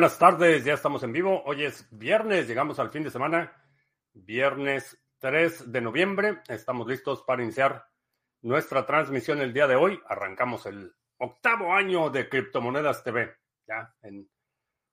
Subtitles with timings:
[0.00, 1.42] buenas tardes, ya estamos en vivo.
[1.44, 3.52] Hoy es viernes, llegamos al fin de semana,
[4.14, 6.40] viernes 3 de noviembre.
[6.48, 7.84] Estamos listos para iniciar
[8.40, 10.00] nuestra transmisión el día de hoy.
[10.08, 13.36] Arrancamos el octavo año de Criptomonedas TV.
[13.66, 14.26] Ya en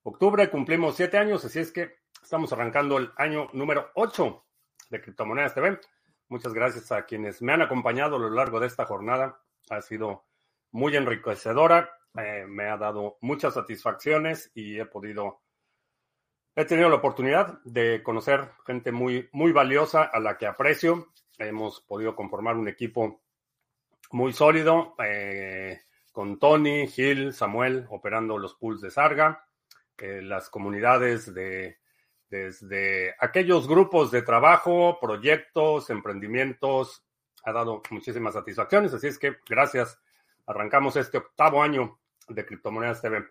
[0.04, 4.46] octubre cumplimos siete años, así es que estamos arrancando el año número 8
[4.89, 5.80] de Criptomonedas TV.
[6.28, 9.39] Muchas gracias a quienes me han acompañado a lo largo de esta jornada.
[9.70, 10.26] Ha sido
[10.72, 15.41] muy enriquecedora eh, me ha dado muchas satisfacciones y he podido,
[16.55, 21.13] he tenido la oportunidad de conocer gente muy, muy valiosa a la que aprecio.
[21.38, 23.22] Hemos podido conformar un equipo
[24.11, 29.45] muy sólido eh, con Tony, Gil, Samuel operando los pools de Sarga,
[29.97, 31.77] eh, las comunidades de
[32.30, 37.05] desde aquellos grupos de trabajo, proyectos, emprendimientos,
[37.44, 38.94] ha dado muchísimas satisfacciones.
[38.94, 39.99] Así es que gracias.
[40.45, 43.25] Arrancamos este octavo año de Criptomonedas TV.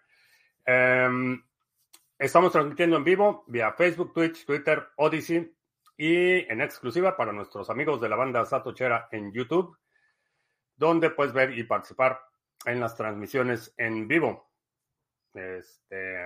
[0.64, 1.42] Em,
[2.19, 5.55] estamos transmitiendo en vivo vía Facebook, Twitch, Twitter, Odyssey
[5.97, 9.77] y en exclusiva para nuestros amigos de la banda Satochera en YouTube,
[10.77, 12.20] donde puedes ver y participar
[12.64, 14.50] en las transmisiones en vivo.
[15.33, 16.17] Este,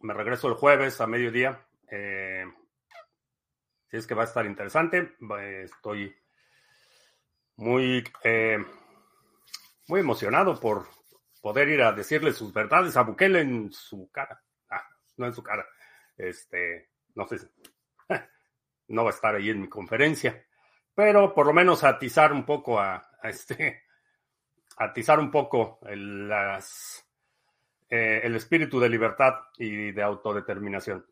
[0.00, 1.64] Me regreso el jueves a mediodía.
[1.88, 2.44] Eh,
[3.92, 5.16] si es que va a estar interesante.
[5.64, 6.16] Estoy
[7.56, 8.56] muy, eh,
[9.86, 10.86] muy emocionado por
[11.42, 14.42] poder ir a decirle sus verdades a Bukele en su cara.
[14.70, 14.82] Ah,
[15.18, 15.66] no en su cara.
[16.16, 17.36] Este, no sé.
[18.88, 20.42] No va a estar ahí en mi conferencia.
[20.94, 23.82] Pero por lo menos atizar un poco a, este.
[24.78, 26.30] Atizar un poco el,
[27.90, 31.06] eh, el espíritu de libertad y de autodeterminación.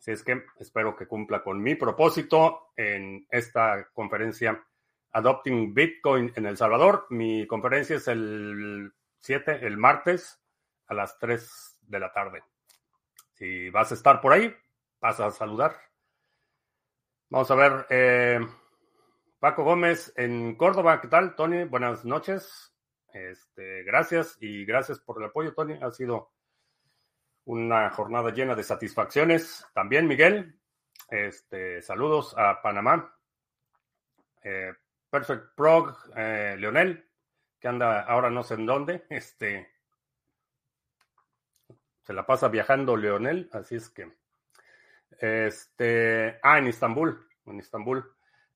[0.00, 4.64] Así es que espero que cumpla con mi propósito en esta conferencia
[5.12, 7.06] Adopting Bitcoin en El Salvador.
[7.10, 10.40] Mi conferencia es el 7, el martes,
[10.86, 12.42] a las 3 de la tarde.
[13.34, 14.50] Si vas a estar por ahí,
[15.02, 15.76] vas a saludar.
[17.28, 17.86] Vamos a ver.
[17.90, 18.40] Eh,
[19.38, 21.64] Paco Gómez en Córdoba, ¿qué tal, Tony?
[21.64, 22.74] Buenas noches.
[23.12, 25.74] Este, gracias y gracias por el apoyo, Tony.
[25.74, 26.30] Ha sido
[27.50, 29.66] una jornada llena de satisfacciones.
[29.74, 30.56] También, Miguel,
[31.08, 33.12] este, saludos a Panamá.
[34.40, 34.72] Eh,
[35.10, 37.04] Perfect Prog, eh, Leonel,
[37.58, 39.04] que anda ahora no sé en dónde.
[39.10, 39.68] Este,
[42.02, 44.12] se la pasa viajando Leonel, así es que.
[45.18, 48.14] Este, ah, en Istambul, en Istambul.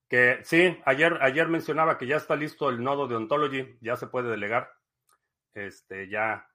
[0.09, 4.07] Que sí, ayer, ayer mencionaba que ya está listo el nodo de Ontology, ya se
[4.07, 4.71] puede delegar.
[5.53, 6.49] Este, ya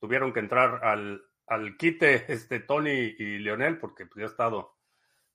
[0.00, 4.76] tuvieron que entrar al, al quite este Tony y Leonel porque pues, ya ha estado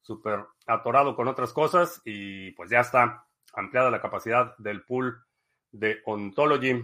[0.02, 5.24] súper atorado con otras cosas y pues ya está ampliada la capacidad del pool
[5.72, 6.84] de Ontology.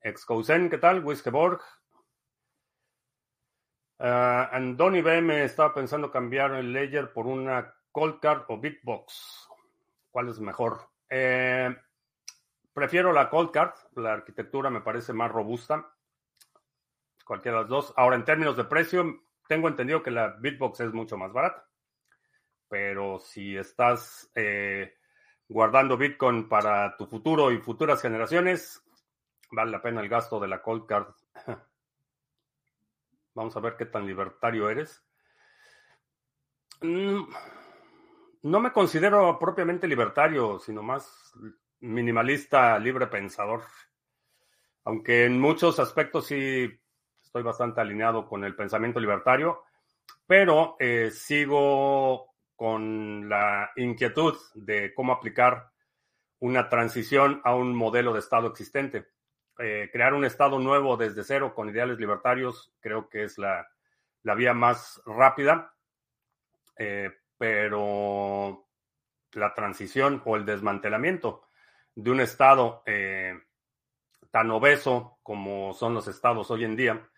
[0.00, 1.04] Excousen, ¿qué tal?
[1.04, 1.60] Wiskeborg.
[3.98, 9.48] Uh, Andoni B me estaba pensando cambiar el Ledger por una Cold Card o Bitbox.
[10.10, 10.90] ¿Cuál es mejor?
[11.08, 11.74] Eh,
[12.72, 13.72] prefiero la Cold Card.
[13.94, 15.95] La arquitectura me parece más robusta
[17.26, 17.92] cualquiera de las dos.
[17.96, 21.68] Ahora, en términos de precio, tengo entendido que la Bitbox es mucho más barata.
[22.68, 24.94] Pero si estás eh,
[25.48, 28.82] guardando Bitcoin para tu futuro y futuras generaciones,
[29.50, 31.08] vale la pena el gasto de la Cold Card.
[33.34, 35.04] Vamos a ver qué tan libertario eres.
[36.80, 37.24] Mm,
[38.42, 41.32] no me considero propiamente libertario, sino más
[41.80, 43.62] minimalista, libre pensador.
[44.84, 46.70] Aunque en muchos aspectos sí
[47.36, 49.62] estoy bastante alineado con el pensamiento libertario,
[50.26, 55.70] pero eh, sigo con la inquietud de cómo aplicar
[56.38, 59.08] una transición a un modelo de Estado existente.
[59.58, 63.68] Eh, crear un Estado nuevo desde cero con ideales libertarios creo que es la,
[64.22, 65.74] la vía más rápida,
[66.78, 68.66] eh, pero
[69.32, 71.42] la transición o el desmantelamiento
[71.94, 72.82] de un Estado
[74.30, 77.10] tan obeso como son los estados hoy en día,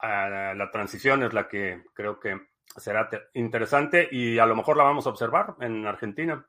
[0.00, 2.40] la transición es la que creo que
[2.76, 6.46] será interesante y a lo mejor la vamos a observar en Argentina.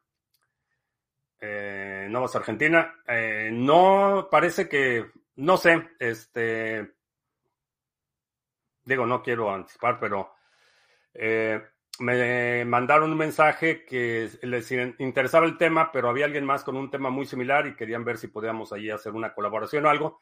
[1.42, 2.96] Eh, Argentina.
[3.07, 6.96] Eh, no parece que no sé, este,
[8.84, 10.34] digo, no quiero anticipar, pero
[11.13, 11.62] eh,
[12.00, 16.92] me mandaron un mensaje que les interesaba el tema, pero había alguien más con un
[16.92, 20.19] tema muy similar y querían ver si podíamos ahí hacer una colaboración o algo.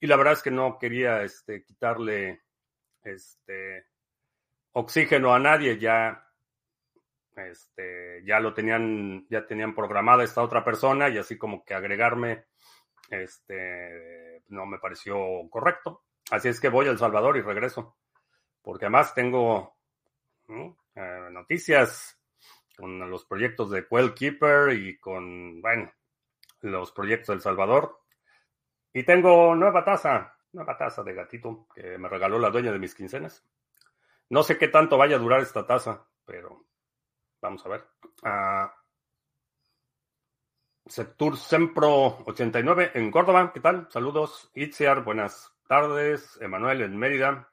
[0.00, 2.43] Y la verdad es que no quería este, quitarle
[3.04, 3.86] este,
[4.72, 6.26] oxígeno a nadie, ya,
[7.36, 12.46] este, ya lo tenían, ya tenían programada esta otra persona y así como que agregarme,
[13.10, 15.16] este, no me pareció
[15.50, 16.04] correcto.
[16.30, 17.96] Así es que voy a El Salvador y regreso,
[18.62, 19.76] porque además tengo
[20.48, 22.18] eh, noticias
[22.76, 25.92] con los proyectos de Quell Keeper y con, bueno,
[26.60, 28.00] los proyectos de El Salvador.
[28.92, 32.94] Y tengo nueva taza, nueva taza de gatito que me regaló la dueña de mis
[32.94, 33.44] quincenas.
[34.30, 36.64] No sé qué tanto vaya a durar esta taza, pero
[37.40, 37.84] vamos a ver.
[38.22, 38.68] Uh,
[40.86, 43.88] Sectur Sempro 89 en Córdoba, ¿qué tal?
[43.90, 44.50] Saludos.
[44.54, 46.38] Itziar, buenas tardes.
[46.40, 47.48] Emanuel en Mérida.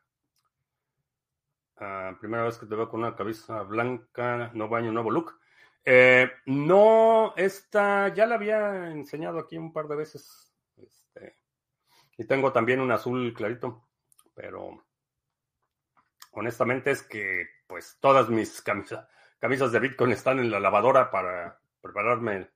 [1.78, 5.40] Ah, primera vez que te veo con una cabeza blanca, nuevo año, nuevo look.
[5.84, 10.51] Eh, no, esta ya la había enseñado aquí un par de veces.
[12.22, 13.88] Y tengo también un azul clarito,
[14.36, 14.86] pero
[16.34, 19.10] honestamente es que pues todas mis camisas,
[19.40, 22.52] camisas de Bitcoin están en la lavadora para prepararme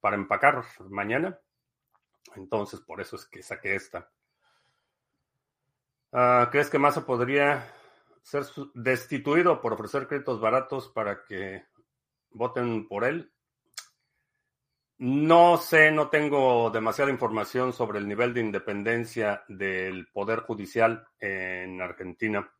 [0.00, 1.40] para empacar mañana.
[2.34, 4.12] Entonces, por eso es que saqué esta.
[6.12, 7.72] Ah, ¿Crees que Massa podría
[8.20, 11.64] ser destituido por ofrecer créditos baratos para que
[12.32, 13.32] voten por él.
[14.98, 21.82] No sé, no tengo demasiada información sobre el nivel de independencia del Poder Judicial en
[21.82, 22.50] Argentina.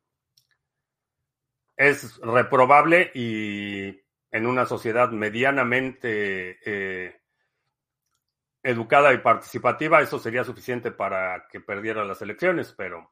[1.75, 3.87] Es reprobable y
[4.31, 7.21] en una sociedad medianamente eh,
[8.61, 13.11] educada y participativa, eso sería suficiente para que perdiera las elecciones, pero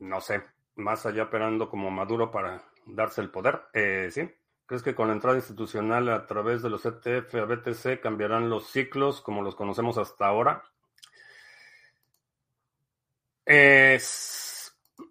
[0.00, 0.42] no sé,
[0.76, 3.62] más allá operando como Maduro para darse el poder.
[3.72, 4.28] Eh, sí.
[4.66, 8.70] ¿Crees que con la entrada institucional a través de los ETF a BTC cambiarán los
[8.70, 10.62] ciclos como los conocemos hasta ahora?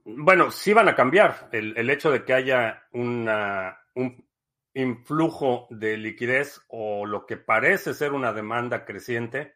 [0.06, 1.50] bueno, sí van a cambiar.
[1.52, 4.28] El, el hecho de que haya una, un
[4.74, 9.56] influjo de liquidez o lo que parece ser una demanda creciente,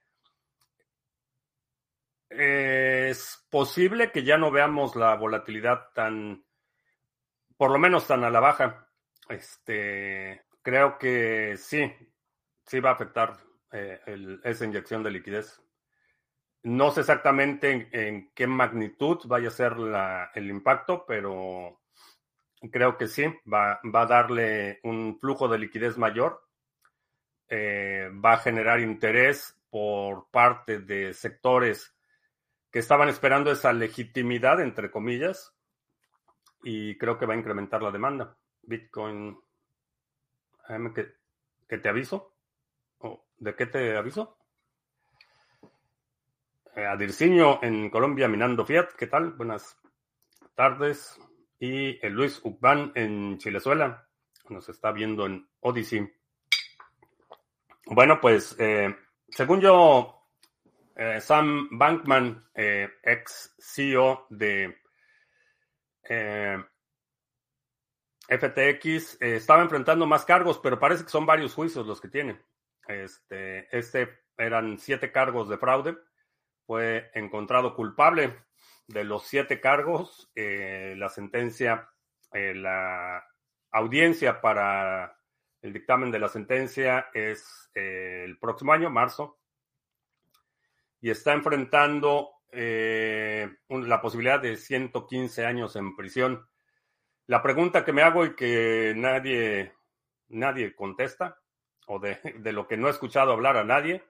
[2.29, 6.45] es posible que ya no veamos la volatilidad tan,
[7.55, 8.86] por lo menos tan a la baja.
[9.29, 11.91] Este, creo que sí,
[12.65, 13.37] sí va a afectar
[13.71, 13.99] eh,
[14.43, 15.61] esa inyección de liquidez.
[16.63, 19.73] No sé exactamente en, qué magnitud vaya a ser
[20.33, 21.81] el impacto, pero
[22.71, 26.43] creo que sí, va, va, a darle un flujo de liquidez mayor,
[27.47, 31.95] eh, va a generar interés por parte de sectores
[32.71, 35.53] que estaban esperando esa legitimidad, entre comillas,
[36.63, 38.37] y creo que va a incrementar la demanda.
[38.67, 39.39] Bitcoin,
[40.93, 42.35] ¿qué, te aviso?
[43.37, 44.37] ¿De qué te aviso?
[46.75, 49.31] Eh, Adirciño en Colombia minando Fiat, ¿qué tal?
[49.31, 49.79] Buenas
[50.53, 51.19] tardes.
[51.59, 54.07] Y el Luis Ucban en Chilezuela,
[54.49, 56.13] nos está viendo en Odyssey.
[57.85, 58.93] Bueno, pues eh,
[59.29, 60.29] según yo
[60.93, 64.75] eh, Sam Bankman, eh, ex CEO de
[68.27, 72.41] eh, FTX, estaba enfrentando más cargos, pero parece que son varios juicios los que tiene.
[72.87, 75.97] Este, este eran siete cargos de fraude.
[76.65, 78.35] Fue encontrado culpable
[78.87, 80.29] de los siete cargos.
[80.35, 81.89] la sentencia,
[82.31, 83.25] la
[83.71, 85.17] audiencia para
[85.61, 89.39] el dictamen de la sentencia es el próximo año, marzo
[91.01, 96.47] y está enfrentando eh, la posibilidad de 115 años en prisión.
[97.27, 99.73] La pregunta que me hago y que nadie,
[100.29, 101.39] nadie contesta,
[101.87, 104.03] o de, lo que no he escuchado hablar a nadie,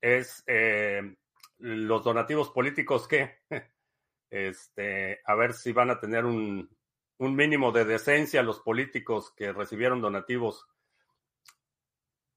[0.00, 1.16] es eh,
[1.58, 3.38] los donativos políticos que,
[4.30, 6.68] este, a ver si van a tener un,
[7.18, 10.66] un mínimo de decencia los políticos que recibieron donativos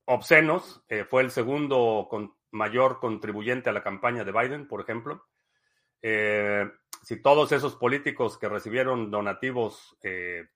[0.06, 0.84] obscenos.
[0.90, 5.26] Eh, fue el segundo con, mayor contribuyente a la campaña de Biden, por ejemplo.
[6.02, 6.70] Eh,
[7.04, 10.48] si todos esos políticos que recibieron donativos eh,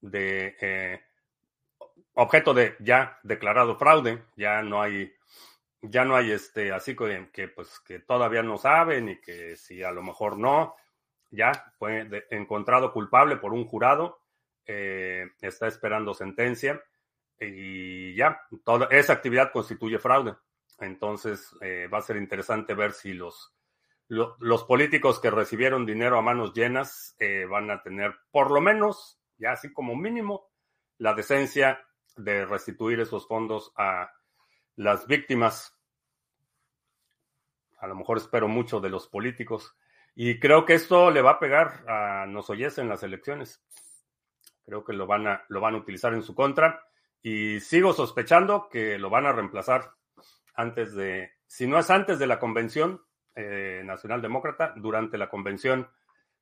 [0.00, 1.00] de eh,
[2.14, 5.14] objeto de ya declarado fraude, ya no hay,
[5.80, 9.82] ya no hay este, así que, que pues que todavía no saben y que si
[9.82, 10.74] a lo mejor no,
[11.30, 14.20] ya fue encontrado culpable por un jurado,
[14.66, 16.82] está esperando sentencia
[17.46, 20.34] y ya, toda esa actividad constituye fraude.
[20.78, 23.52] Entonces eh, va a ser interesante ver si los,
[24.12, 29.18] los políticos que recibieron dinero a manos llenas eh, van a tener por lo menos,
[29.38, 30.50] ya así como mínimo,
[30.98, 31.82] la decencia
[32.16, 34.10] de restituir esos fondos a
[34.76, 35.78] las víctimas.
[37.78, 39.74] A lo mejor espero mucho de los políticos.
[40.14, 43.64] Y creo que esto le va a pegar a Nosoyes en las elecciones.
[44.66, 46.84] Creo que lo van a, lo van a utilizar en su contra.
[47.22, 49.94] Y sigo sospechando que lo van a reemplazar
[50.54, 53.02] antes de, si no es antes de la convención
[53.34, 55.88] eh, nacional demócrata, durante la convención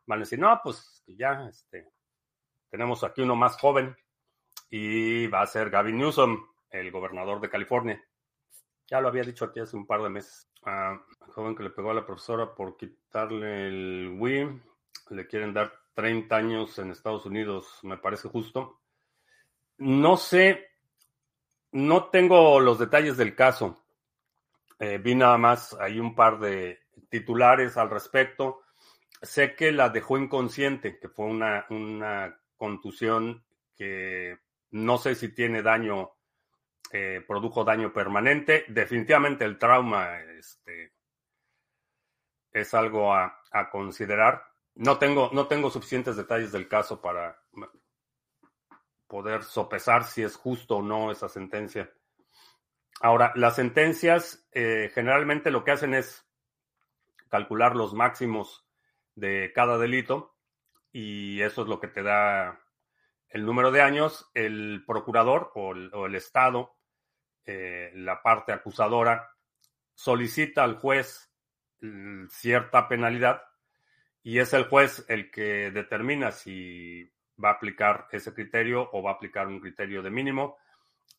[0.07, 1.89] van a decir, no, pues ya este,
[2.69, 3.97] tenemos aquí uno más joven
[4.71, 8.03] y va a ser Gavin Newsom, el gobernador de California.
[8.89, 10.49] Ya lo había dicho aquí hace un par de meses.
[11.29, 14.61] Joven que le pegó a la profesora por quitarle el Wii.
[15.11, 18.81] Le quieren dar 30 años en Estados Unidos, me parece justo.
[19.79, 20.71] No sé,
[21.73, 23.85] no tengo los detalles del caso.
[24.79, 28.63] Eh, vi nada más, hay un par de titulares al respecto.
[29.23, 33.45] Sé que la dejó inconsciente, que fue una, una contusión
[33.77, 34.39] que
[34.71, 36.13] no sé si tiene daño
[36.93, 38.65] eh, produjo daño permanente.
[38.69, 40.93] Definitivamente el trauma este,
[42.53, 43.37] es algo a,
[43.71, 44.45] considerar.
[44.75, 47.41] No tengo, no tengo suficientes detalles del caso para
[49.07, 51.93] poder sopesar si es justo o no esa sentencia.
[53.01, 56.27] Ahora, las sentencias eh, generalmente lo que hacen es
[57.31, 58.67] calcular los máximos
[59.15, 60.37] de cada delito
[60.93, 62.61] y eso es lo que te da
[63.29, 64.31] el número de años.
[64.35, 66.77] El procurador o el Estado
[67.47, 69.31] eh, la parte acusadora
[69.95, 71.33] solicita al juez
[71.81, 73.43] mm, cierta penalidad
[74.23, 77.11] y es el juez el que determina si
[77.43, 80.59] va a aplicar ese criterio o va a aplicar un criterio de mínimo.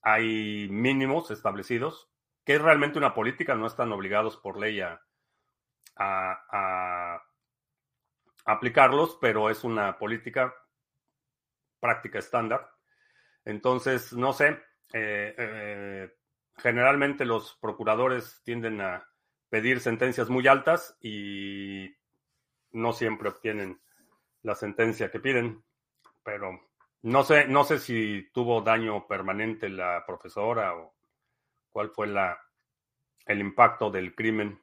[0.03, 2.09] Hay mínimos establecidos,
[2.45, 5.01] que es realmente una política, no están obligados por ley a,
[6.01, 7.23] a,
[8.45, 10.53] aplicarlos, pero es una política
[11.79, 12.69] práctica estándar.
[13.45, 14.59] Entonces, no sé,
[14.93, 16.11] eh, eh,
[16.57, 19.07] generalmente los procuradores tienden a
[19.49, 21.95] pedir sentencias muy altas y
[22.71, 23.81] no siempre obtienen
[24.43, 25.63] la sentencia que piden,
[26.23, 26.59] pero
[27.03, 30.95] no sé, no sé si tuvo daño permanente la profesora o
[31.71, 32.39] cuál fue la,
[33.25, 34.61] el impacto del crimen.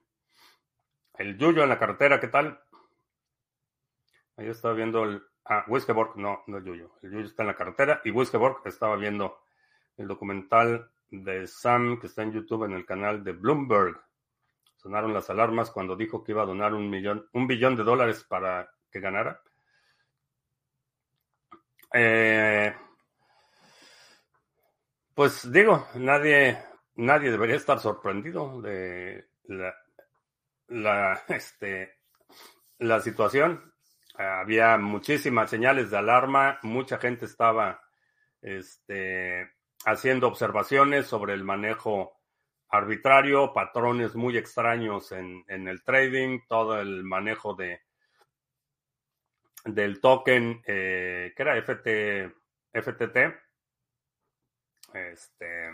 [1.18, 2.60] El Yuyo en la carretera, ¿qué tal?
[4.36, 5.22] Ahí estaba viendo el...
[5.44, 5.64] Ah,
[6.14, 6.92] no, no el Yuyo.
[7.02, 9.40] El Yuyo está en la carretera y Wiskeborg estaba viendo
[9.96, 14.00] el documental de Sam que está en YouTube en el canal de Bloomberg.
[14.76, 18.22] Sonaron las alarmas cuando dijo que iba a donar un millón, un billón de dólares
[18.22, 19.40] para que ganara.
[21.92, 22.76] Eh,
[25.14, 26.62] pues digo, nadie,
[26.94, 29.74] nadie debería estar sorprendido de la,
[30.68, 31.98] la, este,
[32.78, 33.74] la situación.
[34.16, 37.80] Había muchísimas señales de alarma, mucha gente estaba
[38.42, 39.48] este,
[39.84, 42.18] haciendo observaciones sobre el manejo
[42.68, 47.80] arbitrario, patrones muy extraños en, el trading, todo el manejo de
[49.64, 52.34] del token eh, que era FT,
[52.72, 53.16] FTT.
[54.94, 55.70] Este,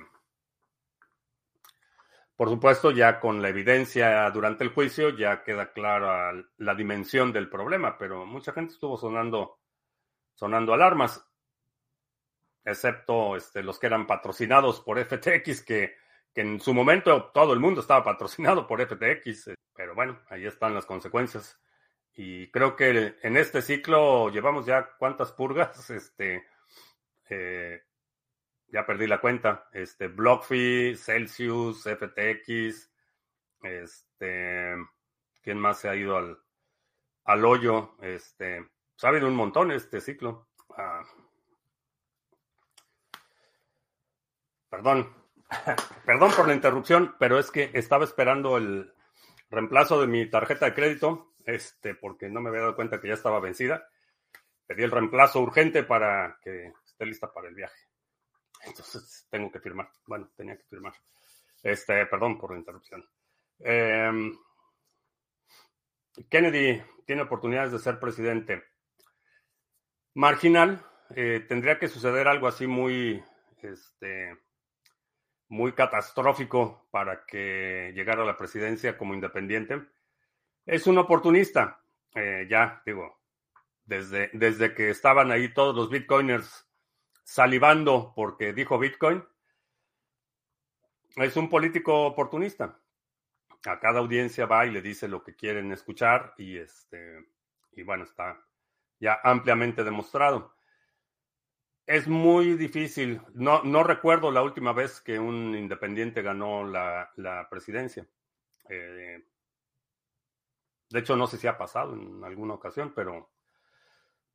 [2.37, 7.49] por supuesto, ya con la evidencia durante el juicio ya queda clara la dimensión del
[7.49, 9.61] problema, pero mucha gente estuvo sonando,
[10.35, 11.25] sonando alarmas
[12.65, 15.97] excepto este, los que eran patrocinados por FTX, que,
[16.35, 20.75] en su momento todo el mundo estaba patrocinado por FTX, eh, pero bueno, ahí están
[20.75, 21.61] las consecuencias.
[22.17, 26.45] Y creo que en este ciclo llevamos ya cuántas purgas, este,
[27.29, 27.83] eh,
[28.75, 32.91] ya perdí la cuenta, este, BlockFi, Celsius, FTX,
[33.63, 34.75] este,
[35.41, 36.37] ¿quién más se ha ido al,
[37.23, 37.95] al hoyo?
[38.03, 38.69] Este,
[39.01, 40.49] ha habido un montón este ciclo.
[40.77, 41.05] Ah,
[44.69, 45.15] Perdón,
[46.05, 48.93] perdón por la interrupción, pero es que estaba esperando el
[49.51, 53.15] reemplazo de mi tarjeta de crédito, este, porque no me había dado cuenta que ya
[53.15, 53.89] estaba vencida.
[54.67, 57.94] Pedí el reemplazo urgente para que esté lista para el viaje.
[58.67, 59.91] Entonces tengo que firmar.
[60.07, 60.95] Bueno, tenía que firmar.
[61.63, 63.05] Este, perdón por la interrupción.
[63.59, 64.37] Em,
[66.29, 68.65] Kennedy tiene oportunidades de ser presidente.
[70.15, 70.85] Marginal.
[71.15, 73.23] Eh, tendría que suceder algo así muy,
[73.63, 74.37] este,
[75.49, 79.83] muy catastrófico para que llegara a la presidencia como independiente.
[80.65, 81.81] Es un oportunista,
[82.15, 83.21] eh, ya digo,
[83.85, 86.67] desde, desde que estaban ahí todos los bitcoiners
[87.25, 89.25] salivando porque dijo Bitcoin,
[91.17, 92.81] es un político oportunista.
[93.67, 97.27] A cada audiencia va y le dice lo que quieren escuchar y este
[97.73, 98.41] y bueno, está
[99.01, 100.55] ya ampliamente demostrado.
[101.87, 103.21] Es muy difícil.
[103.35, 108.07] No, no recuerdo la última vez que un independiente ganó la, la presidencia.
[108.69, 109.23] Eh,
[110.91, 113.34] de hecho, no sé si ha pasado en alguna ocasión, pero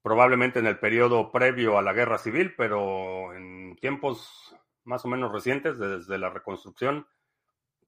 [0.01, 5.31] probablemente en el periodo previo a la guerra civil, pero en tiempos más o menos
[5.31, 7.07] recientes, desde la reconstrucción,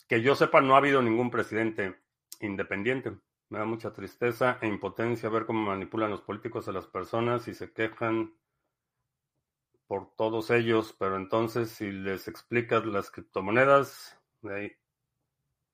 [0.08, 2.00] que yo sepa, no ha habido ningún presidente
[2.42, 3.18] independiente.
[3.50, 7.54] Me da mucha tristeza e impotencia ver cómo manipulan los políticos a las personas y
[7.54, 8.34] se quejan
[9.88, 14.78] por todos ellos, pero entonces si les explicas las criptomonedas, de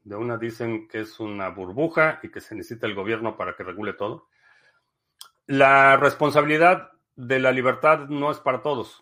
[0.07, 3.63] de una dicen que es una burbuja y que se necesita el gobierno para que
[3.63, 4.29] regule todo.
[5.47, 9.01] La responsabilidad de la libertad no es para todos.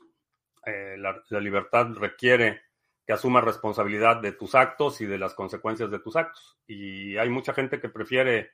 [0.64, 2.62] Eh, la, libertad requiere
[3.06, 6.60] que asumas responsabilidad de tus actos y de las consecuencias de tus actos.
[6.68, 8.52] Y hay mucha gente que prefiere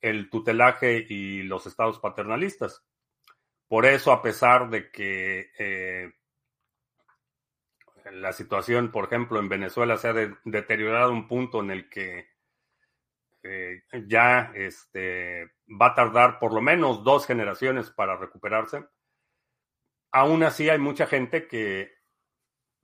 [0.00, 2.82] el tutelaje y los estados paternalistas.
[3.68, 6.12] Por eso, a pesar de que eh,
[8.10, 12.33] la situación, por ejemplo, en Venezuela se ha deteriorado un punto en el que
[13.44, 18.86] eh, ya este, va a tardar por lo menos dos generaciones para recuperarse.
[20.12, 21.92] Aún así hay mucha gente que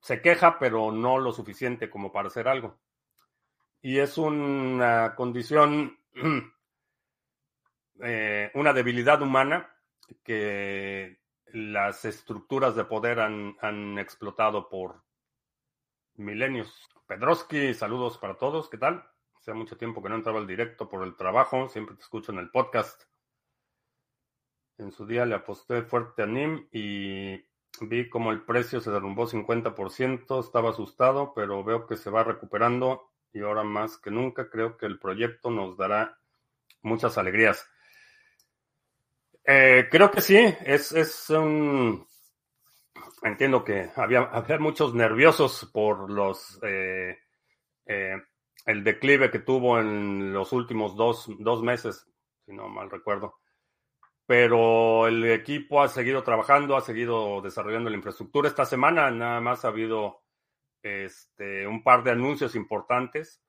[0.01, 2.79] se queja, pero no lo suficiente como para hacer algo.
[3.81, 5.99] Y es una condición,
[8.03, 9.75] eh, una debilidad humana
[10.23, 15.03] que las estructuras de poder han, han explotado por
[16.17, 16.87] milenios.
[17.07, 19.11] Pedroski, saludos para todos, ¿qué tal?
[19.51, 22.39] Hace mucho tiempo que no entraba al directo por el trabajo, siempre te escucho en
[22.39, 23.03] el podcast.
[24.79, 27.33] En su día le aposté fuerte a NIM y
[27.81, 33.11] vi como el precio se derrumbó 50%, estaba asustado, pero veo que se va recuperando
[33.33, 36.17] y ahora más que nunca creo que el proyecto nos dará
[36.83, 37.69] muchas alegrías.
[39.45, 42.07] Eh, creo que sí, es, es un
[43.25, 47.19] entiendo que había, había muchos nerviosos por los eh,
[47.87, 48.17] eh,
[48.67, 52.07] el declive que tuvo en los últimos dos, dos, meses,
[52.45, 53.39] si no mal recuerdo.
[54.27, 58.49] Pero el equipo ha seguido trabajando, ha seguido desarrollando la infraestructura.
[58.49, 60.23] Esta semana nada más ha habido
[60.83, 63.43] este, un par de anuncios importantes,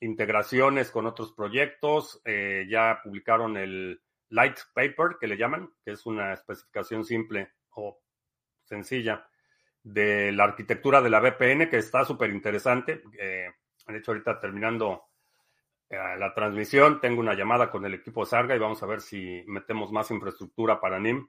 [0.00, 2.20] integraciones con otros proyectos.
[2.24, 8.00] Eh, ya publicaron el Light Paper, que le llaman, que es una especificación simple o
[8.64, 9.28] sencilla
[9.82, 13.02] de la arquitectura de la VPN, que está súper interesante.
[13.18, 13.50] Eh,
[13.86, 15.04] de hecho, ahorita terminando
[15.88, 19.44] eh, la transmisión, tengo una llamada con el equipo Sarga y vamos a ver si
[19.46, 21.28] metemos más infraestructura para NIM,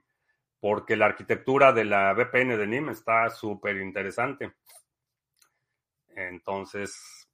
[0.60, 4.54] porque la arquitectura de la VPN de NIM está súper interesante.
[6.16, 7.28] Entonces,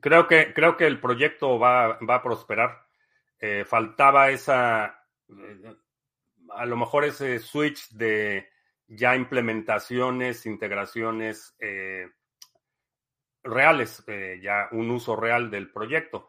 [0.00, 2.86] creo que, creo que el proyecto va, va a prosperar.
[3.38, 4.84] Eh, faltaba esa,
[6.50, 8.50] a lo mejor ese switch de
[8.86, 12.08] ya implementaciones, integraciones eh,
[13.42, 16.28] reales, eh, ya un uso real del proyecto.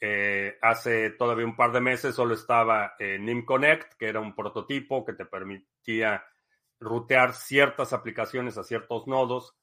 [0.00, 5.04] Eh, hace todavía un par de meses solo estaba NIM Connect, que era un prototipo
[5.04, 6.24] que te permitía
[6.78, 9.56] rutear ciertas aplicaciones a ciertos nodos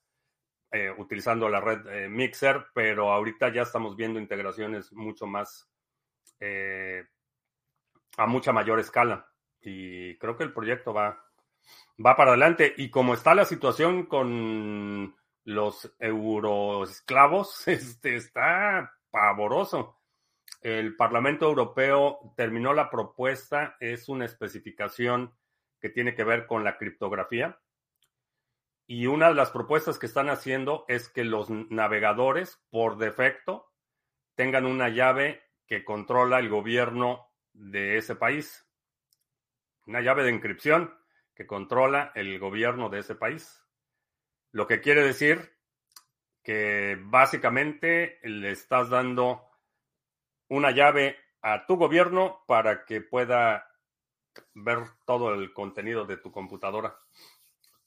[0.97, 5.71] utilizando la red Mixer, pero ahorita ya estamos viendo integraciones mucho más
[8.17, 9.27] a mucha mayor escala.
[9.62, 11.23] Y creo que el proyecto va,
[12.03, 12.73] va para adelante.
[12.77, 15.15] Y como está la situación con
[15.47, 19.97] los euroesclavos, este, está pavoroso.
[20.62, 25.33] El Parlamento Europeo terminó la propuesta, es una especificación
[25.79, 27.62] que tiene que ver con la criptografía.
[28.88, 33.71] Y una de las propuestas que están haciendo es que los navegadores, por defecto,
[34.36, 38.67] tengan una llave que controla el gobierno de ese país.
[39.86, 40.93] Una llave de encripción
[41.33, 43.66] que controla el gobierno de ese país.
[44.51, 45.57] Lo que quiere decir
[46.41, 49.43] que básicamente le estás dando
[50.49, 53.67] una llave a tu gobierno para que pueda
[54.53, 56.97] ver todo el contenido de tu computadora,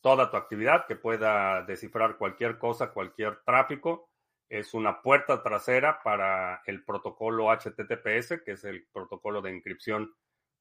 [0.00, 4.10] toda tu actividad, que pueda descifrar cualquier cosa, cualquier tráfico.
[4.48, 10.14] Es una puerta trasera para el protocolo HTTPS, que es el protocolo de inscripción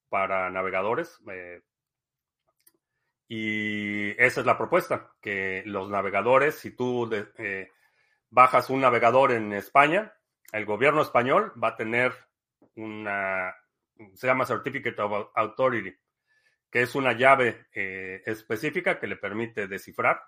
[0.08, 1.18] para navegadores.
[1.30, 1.60] Eh,
[3.32, 7.70] y esa es la propuesta, que los navegadores, si tú eh,
[8.28, 10.12] bajas un navegador en España,
[10.50, 12.12] el gobierno español va a tener
[12.74, 13.54] una,
[14.14, 15.96] se llama Certificate of Authority,
[16.68, 20.20] que es una llave eh, específica que le permite descifrar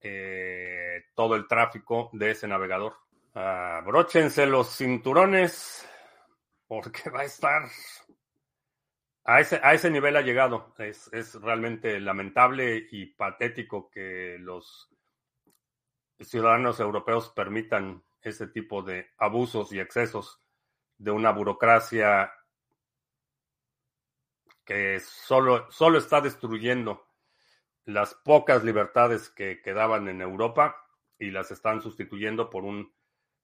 [0.00, 2.96] eh, todo el tráfico de ese navegador.
[3.32, 5.88] Abróchense los cinturones
[6.66, 7.62] porque va a estar
[9.24, 10.72] a ese, a ese nivel ha llegado.
[10.78, 14.90] Es, es realmente lamentable y patético que los
[16.20, 20.40] ciudadanos europeos permitan ese tipo de abusos y excesos
[20.98, 22.32] de una burocracia
[24.64, 27.08] que solo, solo está destruyendo
[27.84, 30.76] las pocas libertades que quedaban en Europa
[31.18, 32.92] y las están sustituyendo por un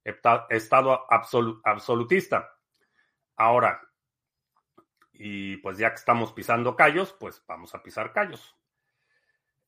[0.04, 1.06] estado
[1.64, 2.54] absolutista.
[3.36, 3.87] Ahora,
[5.18, 8.56] y pues ya que estamos pisando callos, pues vamos a pisar callos.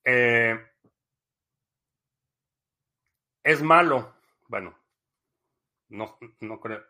[0.04, 0.58] Eh,
[3.42, 4.14] es malo,
[4.48, 4.78] bueno,
[5.88, 6.18] no,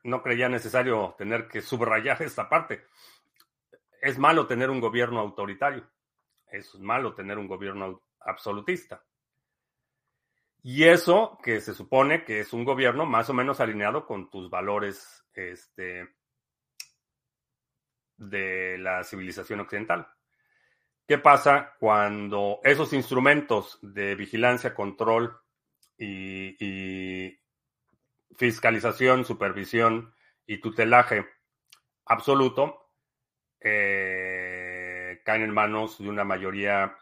[0.05, 2.87] no, creía necesario tener que subrayar esta parte.
[4.03, 5.91] Es malo tener un gobierno autoritario.
[6.47, 9.03] Es malo tener un gobierno absolutista.
[10.63, 14.51] Y eso que se supone que es un gobierno más o menos alineado con tus
[14.51, 16.07] valores este,
[18.21, 20.07] de la civilización occidental.
[21.07, 25.37] ¿Qué pasa cuando esos instrumentos de vigilancia, control
[25.99, 27.37] y,
[28.37, 30.15] fiscalización, supervisión
[30.47, 31.27] y tutelaje
[32.07, 32.93] absoluto
[33.61, 36.97] eh, caen en manos de una mayoría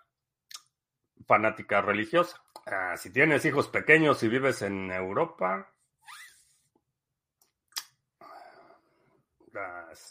[1.26, 2.40] fanática religiosa?
[2.64, 5.70] Ah, si tienes hijos pequeños y vives en Europa,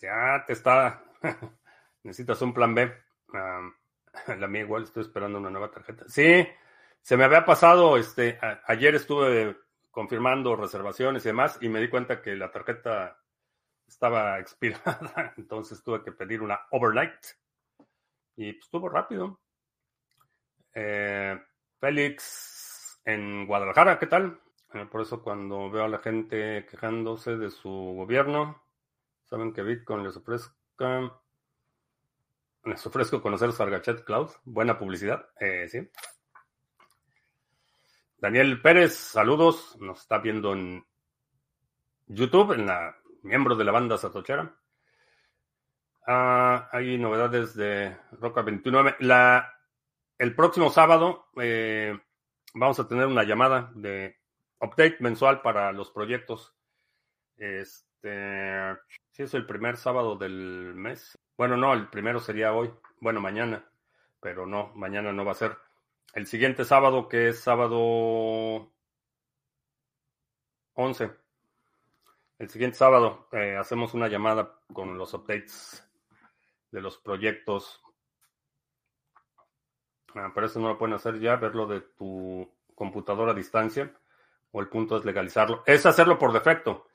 [0.02, 1.04] ya te está.
[2.04, 2.92] Necesitas un plan B.
[4.40, 6.06] la mía igual estoy esperando una nueva tarjeta.
[6.08, 6.48] Sí,
[7.02, 9.58] se me había pasado, este, ayer estuve
[9.92, 13.18] confirmando reservaciones y demás y me di cuenta que la tarjeta
[13.88, 17.26] estaba expirada, entonces tuve que pedir una overnight
[18.36, 19.40] y pues, estuvo rápido.
[20.74, 21.40] Eh,
[21.80, 24.40] Félix en Guadalajara, ¿qué tal?
[24.74, 28.62] Eh, por eso cuando veo a la gente quejándose de su gobierno,
[29.30, 31.22] Saben que Bitcoin les ofrezca.
[32.64, 34.30] Les ofrezco conocer Sargachet Cloud.
[34.46, 35.30] Buena publicidad.
[35.40, 35.90] Eh, sí.
[38.18, 39.78] Daniel Pérez, saludos.
[39.80, 40.86] Nos está viendo en
[42.08, 44.56] YouTube, en la miembro de la banda Satochera.
[46.06, 48.96] Ah, hay novedades de Roca 29.
[49.00, 49.54] La,
[50.18, 52.00] el próximo sábado eh,
[52.54, 54.18] vamos a tener una llamada de
[54.62, 56.56] update mensual para los proyectos.
[58.02, 58.78] Este,
[59.18, 61.18] Sí, es el primer sábado del mes.
[61.38, 62.72] Bueno, no, el primero sería hoy.
[63.02, 63.68] Bueno, mañana.
[64.20, 65.58] Pero no, mañana no va a ser.
[66.14, 68.72] El siguiente sábado, que es sábado
[70.74, 71.12] 11.
[72.38, 75.84] El siguiente sábado eh, hacemos una llamada con los updates
[76.70, 77.82] de los proyectos.
[80.14, 83.92] Ah, pero eso no lo pueden hacer ya, verlo de tu computadora a distancia.
[84.52, 85.64] O el punto es legalizarlo.
[85.66, 86.87] Es hacerlo por defecto.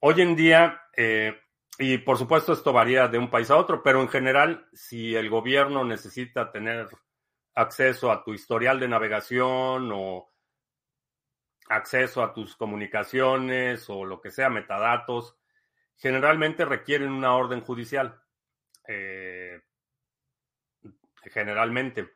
[0.00, 1.36] Hoy en día, eh,
[1.76, 5.28] y por supuesto esto varía de un país a otro, pero en general, si el
[5.28, 6.88] gobierno necesita tener
[7.54, 10.32] acceso a tu historial de navegación o
[11.68, 15.36] acceso a tus comunicaciones o lo que sea, metadatos,
[15.96, 18.22] generalmente requieren una orden judicial.
[18.86, 19.60] Eh,
[21.24, 22.12] generalmente,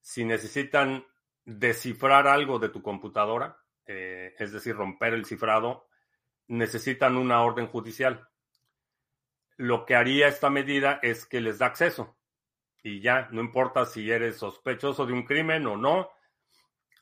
[0.00, 1.02] si necesitan
[1.46, 5.86] descifrar algo de tu computadora, eh, es decir, romper el cifrado,
[6.48, 8.28] necesitan una orden judicial
[9.62, 12.16] lo que haría esta medida es que les da acceso.
[12.82, 16.10] Y ya, no importa si eres sospechoso de un crimen o no,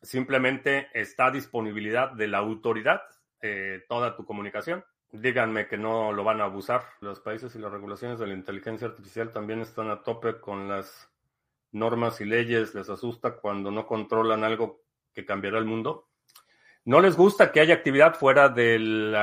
[0.03, 3.01] simplemente está a disponibilidad de la autoridad
[3.41, 4.85] eh, toda tu comunicación.
[5.11, 6.85] Díganme que no lo van a abusar.
[7.01, 11.11] Los países y las regulaciones de la inteligencia artificial también están a tope con las
[11.73, 12.75] normas y leyes.
[12.75, 14.83] Les asusta cuando no controlan algo
[15.15, 16.10] que cambiará el mundo.
[16.85, 19.15] No les gusta que haya actividad fuera del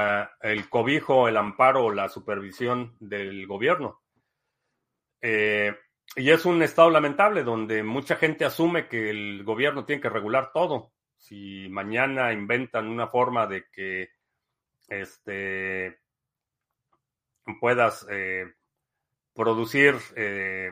[0.41, 4.01] el cobijo, el amparo o la supervisión del gobierno.
[5.21, 5.75] Eh,
[6.15, 10.51] y es un estado lamentable donde mucha gente asume que el gobierno tiene que regular
[10.53, 10.93] todo.
[11.17, 14.09] Si mañana inventan una forma de que
[14.87, 15.99] este,
[17.59, 18.45] puedas eh,
[19.33, 20.71] producir eh,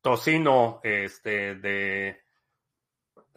[0.00, 2.20] tocino este, de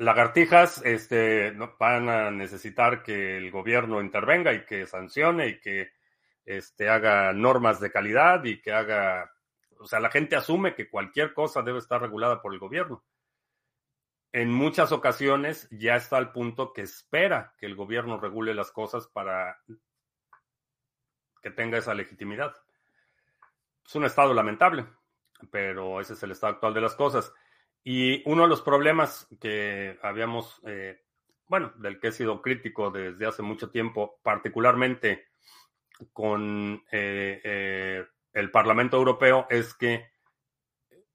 [0.04, 5.92] lagartijas este, van a necesitar que el gobierno intervenga y que sancione y que
[6.46, 9.32] este, haga normas de calidad y que haga,
[9.80, 13.04] o sea, la gente asume que cualquier cosa debe estar regulada por el gobierno.
[14.32, 19.08] En muchas ocasiones ya está al punto que espera que el gobierno regule las cosas
[19.08, 19.60] para
[21.42, 22.56] que tenga esa legitimidad.
[23.86, 24.88] Es un estado lamentable,
[25.52, 27.32] pero ese es el estado actual de las cosas.
[27.84, 31.04] Y uno de los problemas que habíamos eh,
[31.48, 35.28] bueno, del que he sido crítico desde hace mucho tiempo, particularmente
[36.14, 40.12] con eh, eh, el Parlamento Europeo, es que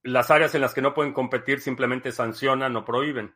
[0.02, 3.34] las áreas en las que no pueden competir simplemente sancionan o prohíben.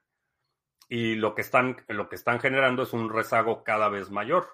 [0.89, 4.49] Y lo que están, lo que están generando es un rezago cada vez mayor.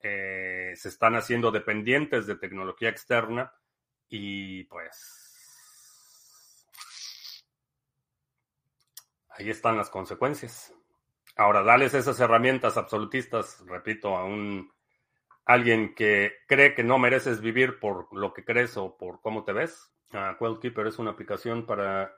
[0.00, 3.54] Se están haciendo dependientes de tecnología externa
[4.10, 5.23] y pues
[9.36, 10.72] ahí están las consecuencias.
[11.36, 14.72] Ahora, dales esas herramientas absolutistas, repito, a un
[15.44, 19.52] alguien que cree que no mereces vivir por lo que crees o por cómo te
[19.52, 19.90] ves.
[20.12, 22.16] Uh, Quellkeeper es una aplicación para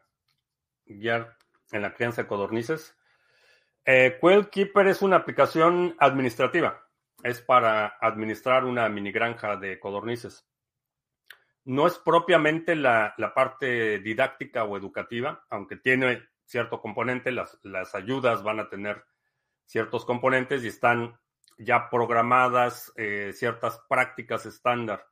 [0.85, 1.37] guiar
[1.73, 2.97] en la crianza de codornices.
[3.85, 6.85] Eh, Quellkeeper es una aplicación administrativa.
[7.23, 10.47] Es para administrar una mini granja de codornices.
[11.65, 18.43] No es propiamente la parte didáctica o educativa, aunque tiene cierto componente, las, las ayudas
[18.43, 19.05] van a tener
[19.65, 21.19] ciertos componentes y están
[21.59, 25.07] ya programadas eh, ciertas prácticas estándar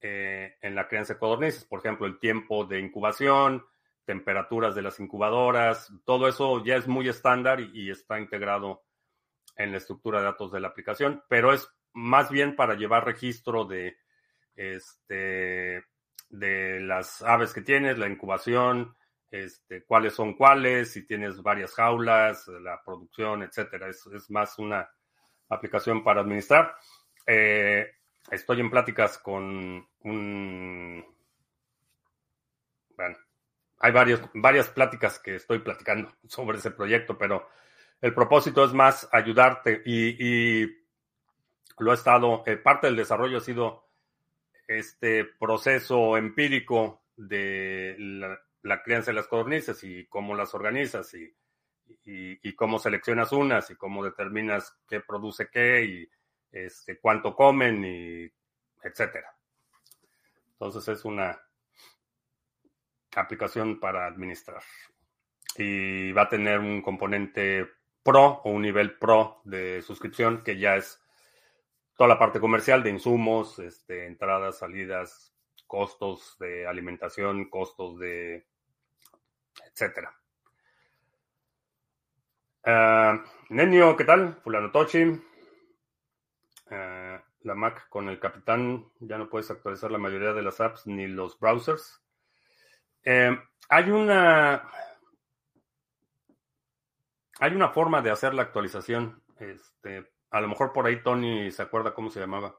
[0.00, 3.64] eh, en la crianza de codornices, por ejemplo, el tiempo de incubación,
[4.04, 8.82] temperaturas de las incubadoras, todo eso ya es muy estándar y, y, está integrado
[9.56, 13.64] en la estructura de datos de la aplicación, pero es más bien para llevar registro
[13.64, 13.96] de,
[14.56, 15.84] este,
[16.30, 18.96] de las aves que tienes, la incubación,
[19.32, 23.88] este, cuáles son cuáles, si tienes varias jaulas, la producción, etcétera.
[23.88, 24.88] Es, es más una
[25.48, 26.76] aplicación para administrar.
[27.26, 27.90] Eh,
[28.30, 31.04] estoy en pláticas con un...
[32.94, 33.16] Bueno,
[33.78, 37.48] hay varios, varias pláticas que estoy platicando sobre ese proyecto, pero
[38.02, 40.82] el propósito es más ayudarte y,
[41.78, 43.88] lo ha estado, eh, parte del desarrollo ha sido
[44.68, 51.34] este proceso empírico de la, la crianza de las codornices y cómo las organizas y,
[52.04, 56.10] y, cómo seleccionas unas y cómo determinas qué produce qué y
[56.50, 58.30] este, cuánto comen y
[58.82, 59.36] etcétera.
[60.52, 61.40] Entonces es una
[63.16, 64.62] aplicación para administrar
[65.56, 67.68] y va a tener un componente
[68.02, 71.00] pro o un nivel pro de suscripción que ya es
[71.96, 75.34] toda la parte comercial de insumos, este, entradas, salidas,
[75.66, 78.46] costos de alimentación, costos de
[79.72, 80.14] etcétera.
[82.64, 84.36] Uh, Nenio, ¿qué tal?
[84.42, 85.02] Fulano Tochi.
[86.70, 90.86] Uh, la Mac con el capitán, ya no puedes actualizar la mayoría de las apps
[90.86, 92.00] ni los browsers.
[93.04, 93.36] Eh,
[93.68, 94.68] hay una.
[97.40, 99.22] Hay una forma de hacer la actualización.
[99.38, 102.56] Este, a lo mejor por ahí Tony se acuerda cómo se llamaba.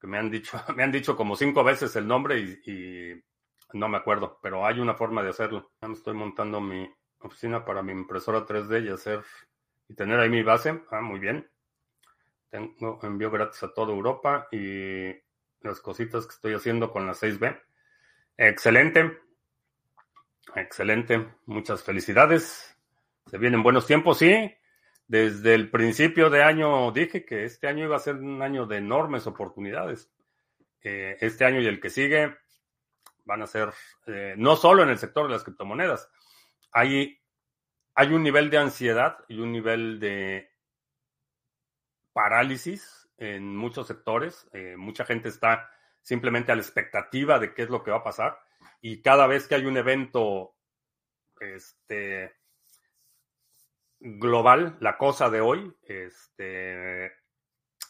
[0.00, 3.24] Que me han dicho, me han dicho como cinco veces el nombre y
[3.72, 5.72] no me acuerdo, pero hay una forma de hacerlo.
[5.80, 6.88] Ya me estoy montando mi
[7.20, 9.22] oficina para mi impresora 3D y hacer
[9.88, 10.82] y tener ahí mi base.
[10.90, 11.50] Ah, muy bien.
[12.50, 15.10] Tengo envío gratis a toda Europa y
[15.60, 17.60] las cositas que estoy haciendo con la 6B.
[18.36, 19.18] Excelente.
[20.54, 21.26] Excelente.
[21.46, 22.76] Muchas felicidades.
[23.26, 24.54] Se vienen buenos tiempos, sí.
[25.06, 28.78] Desde el principio de año dije que este año iba a ser un año de
[28.78, 30.10] enormes oportunidades.
[30.82, 32.36] Eh, este año y el que sigue
[33.24, 33.72] van a ser,
[34.06, 36.10] eh, no solo en el sector de las criptomonedas,
[36.72, 37.20] hay,
[37.94, 40.50] hay un nivel de ansiedad y un nivel de
[42.12, 44.48] parálisis en muchos sectores.
[44.52, 45.70] Eh, mucha gente está
[46.02, 48.38] simplemente a la expectativa de qué es lo que va a pasar.
[48.80, 50.54] Y cada vez que hay un evento
[51.40, 52.34] este,
[54.00, 57.12] global, la cosa de hoy, este,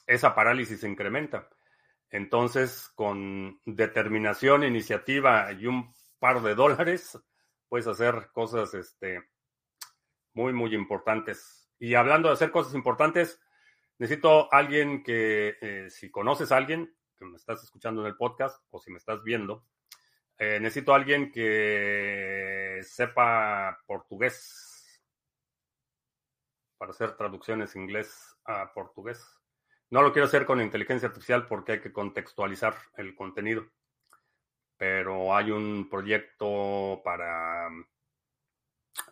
[0.06, 1.48] esa parálisis se incrementa.
[2.14, 7.18] Entonces, con determinación, iniciativa y un par de dólares,
[7.68, 9.20] puedes hacer cosas este,
[10.32, 11.68] muy, muy importantes.
[11.76, 13.40] Y hablando de hacer cosas importantes,
[13.98, 18.64] necesito alguien que, eh, si conoces a alguien que me estás escuchando en el podcast
[18.70, 19.66] o si me estás viendo,
[20.38, 25.02] eh, necesito alguien que sepa portugués
[26.78, 29.43] para hacer traducciones inglés a portugués.
[29.90, 33.66] No lo quiero hacer con inteligencia artificial porque hay que contextualizar el contenido.
[34.76, 37.68] Pero hay un proyecto para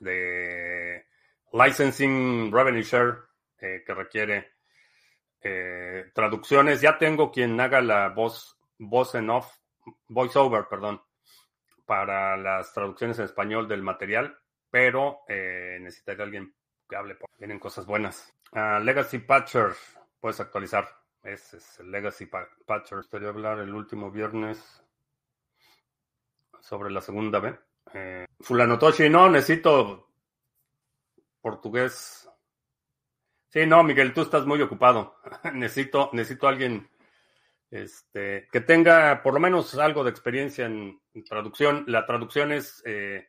[0.01, 1.07] de
[1.53, 3.19] licensing revenue share
[3.59, 4.53] eh, que requiere
[5.41, 6.81] eh, traducciones.
[6.81, 9.57] Ya tengo quien haga la voz, voz en off,
[10.09, 11.03] voice over, perdón,
[11.87, 14.39] para las traducciones en español del material,
[14.71, 16.55] pero eh, necesitaría alguien
[16.89, 17.17] que hable.
[17.39, 18.33] Vienen cosas buenas.
[18.53, 19.73] Uh, Legacy Patcher
[20.23, 20.89] puedes actualizar.
[21.23, 22.99] Ese es el Legacy Patcher.
[22.99, 24.83] Gustaría hablar el último viernes
[26.61, 27.59] sobre la segunda B.
[27.93, 30.09] Eh, Fulano Toshi, no, necesito
[31.41, 32.23] portugués
[33.53, 35.19] Sí, no, Miguel, tú estás muy ocupado.
[35.53, 36.89] necesito, necesito alguien
[37.71, 41.85] este, que tenga por lo menos algo de experiencia en, traducción.
[41.87, 43.27] La traducción es eh,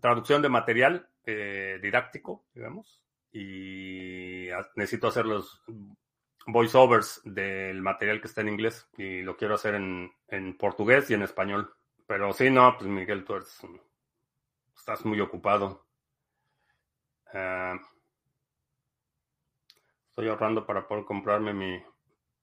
[0.00, 2.99] traducción de material eh, didáctico, digamos,
[3.32, 5.62] y necesito hacer los
[6.46, 11.14] voiceovers del material que está en inglés y lo quiero hacer en, en portugués y
[11.14, 11.74] en español.
[12.06, 13.36] Pero sí, no, pues Miguel, tú
[14.76, 15.86] estás muy ocupado.
[17.32, 17.78] Ah,
[20.08, 21.82] estoy ahorrando para poder comprarme mi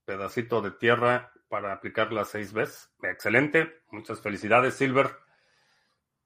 [0.05, 2.89] pedacito de tierra para aplicarla seis veces.
[3.03, 3.81] Excelente.
[3.91, 5.17] Muchas felicidades, Silver.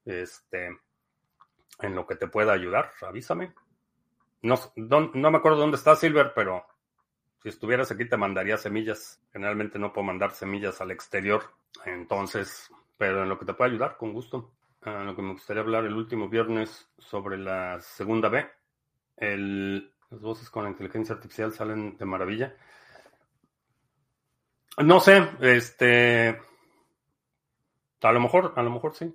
[0.04, 0.78] Este,
[1.80, 3.54] en lo que te pueda ayudar, avísame.
[4.42, 4.56] No,
[5.14, 6.66] no me acuerdo dónde está Silver, pero
[7.42, 9.20] si estuvieras aquí te mandaría semillas.
[9.32, 11.42] Generalmente no puedo mandar semillas al exterior.
[11.84, 14.52] Entonces, pero en lo que te pueda ayudar, con gusto.
[14.84, 18.48] En lo que me gustaría hablar el último viernes sobre la segunda B.
[19.16, 22.56] El, las voces con la inteligencia artificial salen de maravilla.
[24.78, 26.40] No sé, este.
[28.02, 29.14] A lo mejor, a lo mejor sí.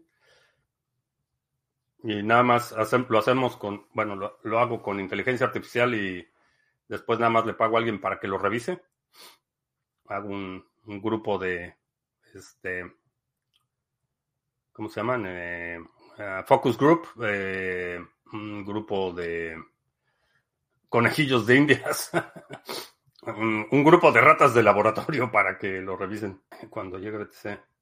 [2.03, 2.75] Y nada más
[3.09, 6.27] lo hacemos con, bueno, lo, hago con inteligencia artificial y
[6.87, 8.81] después nada más le pago a alguien para que lo revise.
[10.07, 11.75] Hago un, grupo de,
[12.33, 12.95] este,
[14.71, 15.25] ¿cómo se llaman?
[15.27, 15.79] Eh,
[16.17, 17.99] eh, focus Group, eh,
[18.31, 19.57] un grupo de
[20.89, 22.11] conejillos de indias.
[23.23, 26.41] un, grupo de ratas de laboratorio para que lo revisen.
[26.69, 27.27] Cuando llegue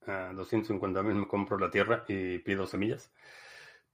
[0.07, 3.11] a 250 mil me compro la tierra y pido semillas.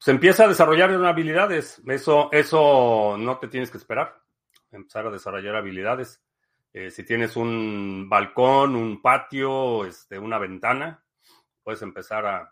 [0.02, 1.80] Se empieza a desarrollar habilidades.
[1.86, 4.20] Eso, eso no te tienes que esperar.
[4.72, 6.24] Empezar a desarrollar habilidades.
[6.74, 11.04] Eh, si tienes un balcón, un patio, este, una ventana,
[11.62, 12.52] puedes empezar a,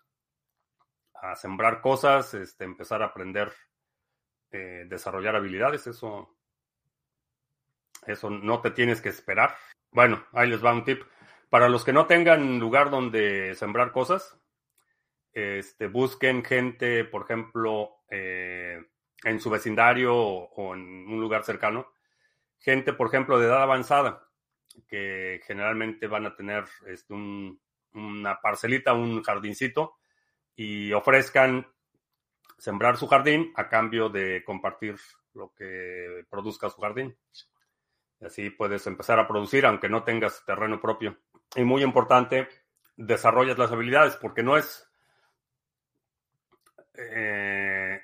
[1.15, 3.51] a sembrar cosas, este, empezar a aprender,
[4.51, 5.88] eh, desarrollar habilidades.
[5.88, 6.38] Eso
[8.05, 9.55] eso no te tienes que esperar.
[9.89, 11.01] Bueno, ahí les va un tip.
[11.49, 14.38] Para los que no tengan lugar donde sembrar cosas,
[15.39, 18.80] este, busquen gente, por ejemplo, eh,
[19.23, 21.91] en su vecindario o, en un lugar cercano,
[22.58, 24.28] gente, por ejemplo, de edad avanzada,
[24.88, 29.97] que generalmente van a tener este, una parcelita, un jardincito,
[30.56, 31.67] y ofrezcan
[32.58, 34.97] sembrar su jardín a cambio de compartir
[35.34, 37.17] lo que produzca su jardín.
[38.21, 41.17] Así puedes empezar a producir aunque no tengas terreno propio.
[41.56, 42.49] Y muy importante,
[42.97, 44.88] desarrollas las habilidades porque no es...
[46.99, 48.01] Eh,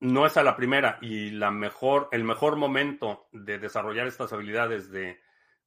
[0.00, 4.90] no es a la primera y la mejor, el mejor momento de desarrollar estas habilidades
[4.90, 5.20] de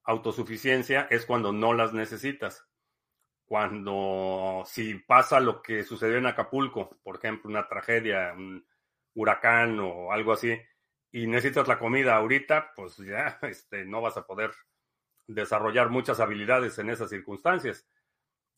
[0.03, 2.65] autosuficiencia es cuando no las necesitas.
[3.45, 8.65] Cuando si pasa lo que sucedió en Acapulco, por ejemplo, una tragedia, un
[9.13, 10.57] huracán o algo así,
[11.11, 14.51] y necesitas la comida ahorita, pues ya este, no vas a poder
[15.27, 17.87] desarrollar muchas habilidades en esas circunstancias.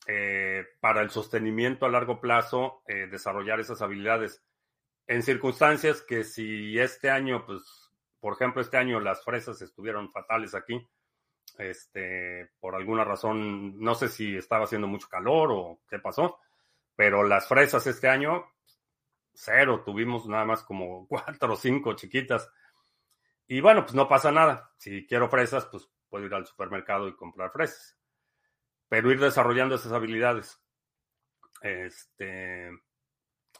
[0.07, 4.43] Eh, para el sostenimiento a largo plazo, eh, desarrollar esas habilidades
[5.07, 10.55] en circunstancias que si este año, pues, por ejemplo, este año las fresas estuvieron fatales
[10.55, 10.87] aquí,
[11.57, 16.39] este, por alguna razón, no sé si estaba haciendo mucho calor o qué pasó,
[16.95, 18.45] pero las fresas este año
[19.39, 22.49] cero, tuvimos nada más como cuatro o cinco chiquitas.
[23.47, 24.71] Y bueno, pues no pasa nada.
[24.77, 27.97] Si quiero fresas, pues puedo ir al supermercado y comprar fresas.
[28.89, 30.61] Pero ir desarrollando esas habilidades.
[31.61, 32.71] Este,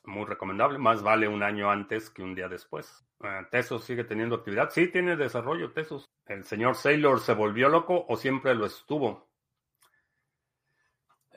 [0.04, 0.78] muy recomendable.
[0.80, 3.06] Más vale un año antes que un día después.
[3.22, 4.70] Ah, Tesos sigue teniendo actividad.
[4.72, 6.06] Sí, tiene desarrollo, Tesos.
[6.26, 9.30] ¿El señor Sailor se volvió loco o siempre lo estuvo?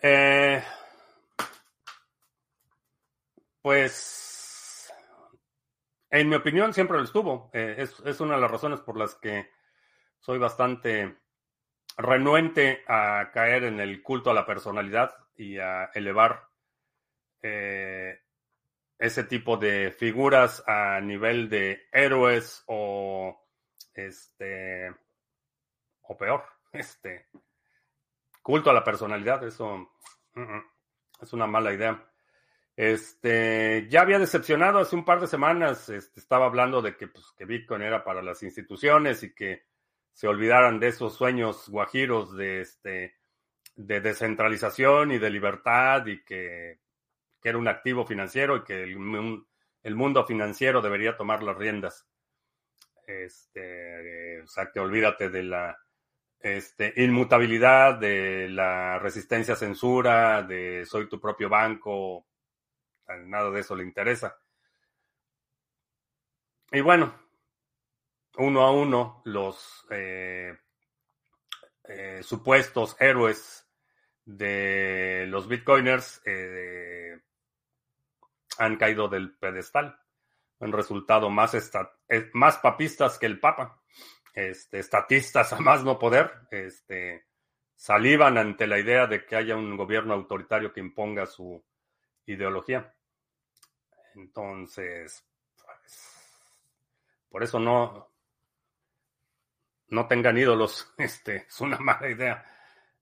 [0.03, 0.63] Eh,
[3.63, 4.33] pues
[6.13, 7.49] en mi opinión, siempre lo estuvo.
[7.55, 9.49] Eh, es, una de las razones por las que
[10.21, 11.22] soy bastante
[11.97, 16.49] renuente a caer en el culto a la personalidad y a elevar
[17.43, 18.21] eh,
[18.99, 23.47] ese tipo de figuras a nivel de héroes o
[23.95, 24.95] este
[26.03, 27.27] o peor, este
[28.43, 29.45] culto a la personalidad.
[29.45, 29.93] Eso
[31.21, 32.09] es una mala idea.
[32.75, 37.27] Este, ya había decepcionado hace un par de semanas, este, estaba hablando de que, pues,
[37.37, 39.67] que Bitcoin era para las instituciones y que
[40.13, 43.17] se olvidaran de esos sueños guajiros de, este,
[43.77, 46.81] de descentralización y de libertad y que,
[47.41, 52.07] que era un activo financiero y que el, mundo financiero debería tomar las riendas.
[53.07, 55.77] Este, o sea, que olvídate de la
[56.39, 62.27] este, inmutabilidad, de la resistencia a censura, de soy tu propio banco,
[63.27, 64.39] nada de eso le interesa.
[66.71, 67.22] y bueno,
[68.39, 70.57] uno a uno los eh,
[71.85, 73.69] eh, supuestos héroes
[74.25, 77.21] de los bitcoiners eh,
[78.59, 79.99] han caído del pedestal.
[80.61, 81.57] Han resultado más,
[82.35, 83.83] más papistas que el Papa,
[84.33, 87.27] este, estatistas a más no poder, este,
[87.75, 91.65] salivan ante la idea de que haya un gobierno autoritario que imponga su
[92.27, 92.95] ideología.
[94.15, 95.27] Entonces,
[95.57, 96.33] pues,
[97.29, 98.12] por eso no,
[99.93, 102.45] no tengan ídolos, este, es una mala idea.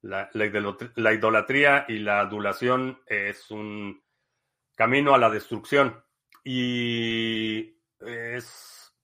[0.03, 4.03] La, idolatría y la adulación es un
[4.74, 6.03] camino a la destrucción
[6.43, 8.95] y es,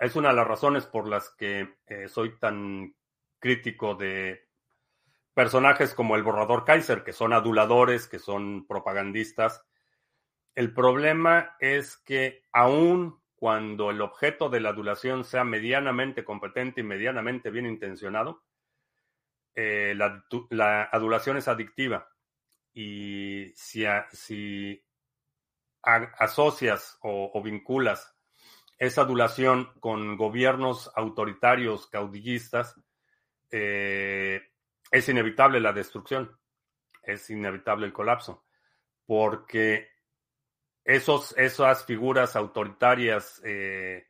[0.00, 2.96] es una de las razones por las que eh, soy tan
[3.38, 4.48] crítico de
[5.34, 9.64] personajes como el borrador Kaiser, que son aduladores, que son propagandistas.
[10.56, 16.84] El problema es que aún cuando el objeto de la adulación sea medianamente competente y
[16.84, 18.44] medianamente bien intencionado,
[19.56, 22.08] eh, la, adulación es adictiva.
[22.72, 23.84] Y si,
[25.82, 28.14] asocias o, vinculas
[28.78, 32.76] esa adulación con gobiernos autoritarios, caudillistas,
[33.50, 34.40] eh,
[34.88, 36.30] es inevitable la destrucción,
[37.02, 38.44] es inevitable el colapso,
[39.04, 39.91] porque
[40.84, 44.06] esos, esas figuras autoritarias eh,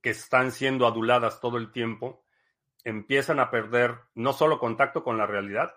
[0.00, 2.24] que están siendo aduladas todo el tiempo
[2.84, 5.74] empiezan a perder no solo contacto con la realidad,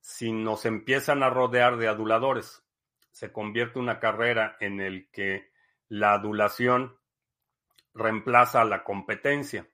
[0.00, 2.64] sino se empiezan a rodear de aduladores.
[3.10, 5.50] Se convierte una carrera en el que
[5.88, 6.98] la adulación
[7.94, 9.68] reemplaza a la competencia.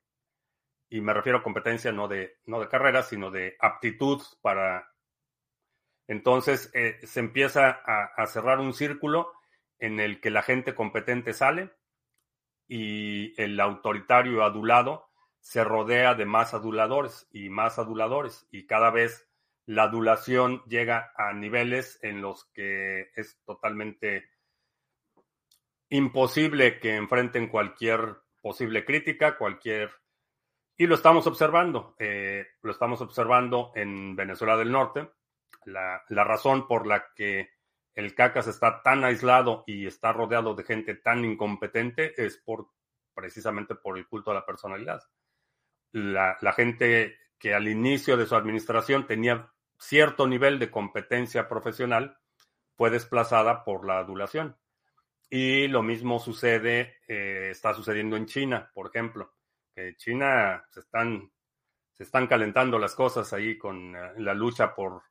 [0.88, 4.93] Y me refiero a competencia no de, no de carrera, sino de aptitud para
[6.06, 9.32] entonces eh, se empieza a, cerrar un círculo
[9.78, 11.70] en el que la gente competente sale
[12.68, 19.28] y el autoritario adulado se rodea de más aduladores y más aduladores y cada vez
[19.66, 24.28] la adulación llega a niveles en los que es totalmente
[25.88, 29.90] imposible que enfrenten cualquier posible crítica, cualquier...
[30.76, 35.08] Y lo estamos observando, eh, lo estamos observando en Venezuela del Norte,
[35.66, 37.50] la, razón por la que
[37.94, 42.68] el CACAS está tan aislado y está rodeado de gente tan incompetente es por
[43.14, 45.02] precisamente por el culto a la personalidad.
[45.92, 52.18] La, gente que al inicio de su administración tenía cierto nivel de competencia profesional
[52.76, 54.56] fue desplazada por la adulación.
[55.30, 59.34] Y lo mismo sucede, eh, está sucediendo en China, por ejemplo.
[59.74, 61.30] Que China se están,
[61.92, 65.02] se están calentando las cosas ahí con eh, la lucha por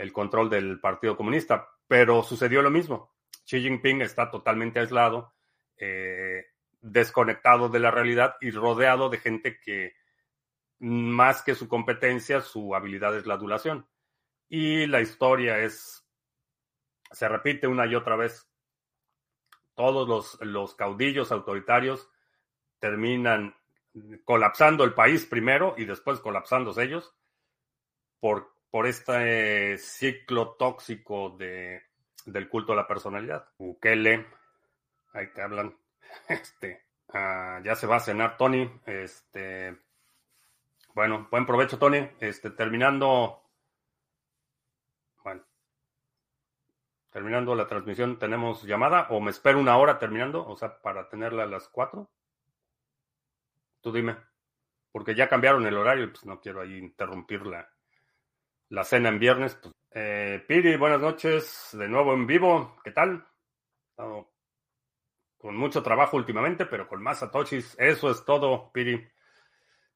[0.00, 3.12] el control del Partido Comunista, pero sucedió lo mismo.
[3.44, 5.34] Xi Jinping está totalmente aislado,
[5.76, 6.46] eh,
[6.80, 9.94] desconectado de la realidad y rodeado de gente que
[10.78, 13.86] más que su competencia, su habilidad es la adulación.
[14.48, 16.02] Y la historia es,
[17.10, 18.48] se repite una y otra vez.
[19.74, 22.08] Todos los, los caudillos autoritarios
[22.78, 23.54] terminan
[24.24, 27.14] colapsando el país primero y después colapsándose ellos
[28.18, 31.82] por por este ciclo tóxico de,
[32.24, 33.48] del culto a la personalidad.
[33.58, 34.26] Ukele,
[35.12, 35.76] ahí te hablan.
[36.28, 38.68] Este, ah, ya se va a cenar Tony.
[38.84, 39.78] Este,
[40.94, 42.08] bueno, buen provecho, Tony.
[42.18, 43.42] Este, terminando,
[45.22, 45.44] bueno,
[47.10, 50.44] terminando la transmisión, ¿tenemos llamada o me espero una hora terminando?
[50.46, 52.10] O sea, para tenerla a las cuatro.
[53.80, 54.16] Tú dime,
[54.90, 57.69] porque ya cambiaron el horario pues no quiero ahí interrumpirla
[58.70, 59.54] la cena en viernes.
[59.56, 63.26] Pues, eh, Piri, buenas noches, de nuevo en vivo, ¿qué tal?
[65.36, 67.76] Con mucho trabajo últimamente, pero con más satoshis.
[67.78, 69.06] Eso es todo, Piri.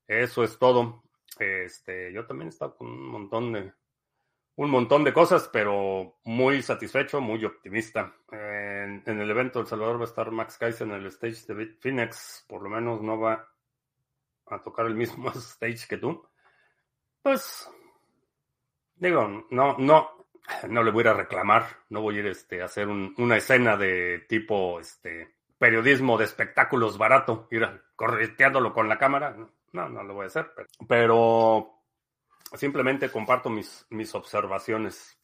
[0.07, 1.05] Eso es todo.
[1.39, 3.73] Este, yo también he estado con un montón de
[4.57, 8.15] un montón de cosas, pero muy satisfecho, muy optimista.
[8.31, 12.45] En, el evento El Salvador va a estar Max Kaiser en el stage de Phoenix,
[12.49, 13.49] por lo menos no va
[14.47, 16.25] a tocar el mismo stage que tú.
[17.21, 17.69] Pues
[19.05, 20.27] Digo, no, no,
[20.67, 24.21] no le voy a reclamar, no voy a ir este, a hacer una escena de
[24.21, 29.37] tipo este, periodismo de espectáculos barato, ir correteándolo con la cámara.
[29.73, 30.51] No, no lo voy a hacer,
[30.89, 31.83] pero,
[32.55, 35.21] simplemente comparto mis, mis observaciones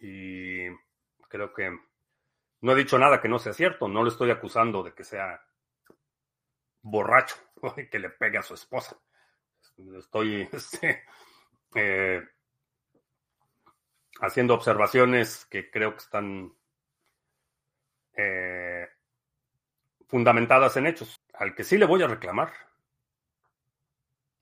[0.00, 0.66] y
[1.28, 1.70] creo que
[2.62, 5.40] no he dicho nada que no sea cierto, no le estoy acusando de que sea
[6.82, 7.36] borracho
[7.92, 8.98] que le pegue a su esposa.
[9.96, 11.04] Estoy este,
[11.76, 12.22] eh,
[14.20, 16.52] haciendo observaciones que creo que están
[18.16, 18.88] eh,
[20.08, 21.20] fundamentadas en hechos.
[21.34, 22.52] Al que sí le voy a reclamar.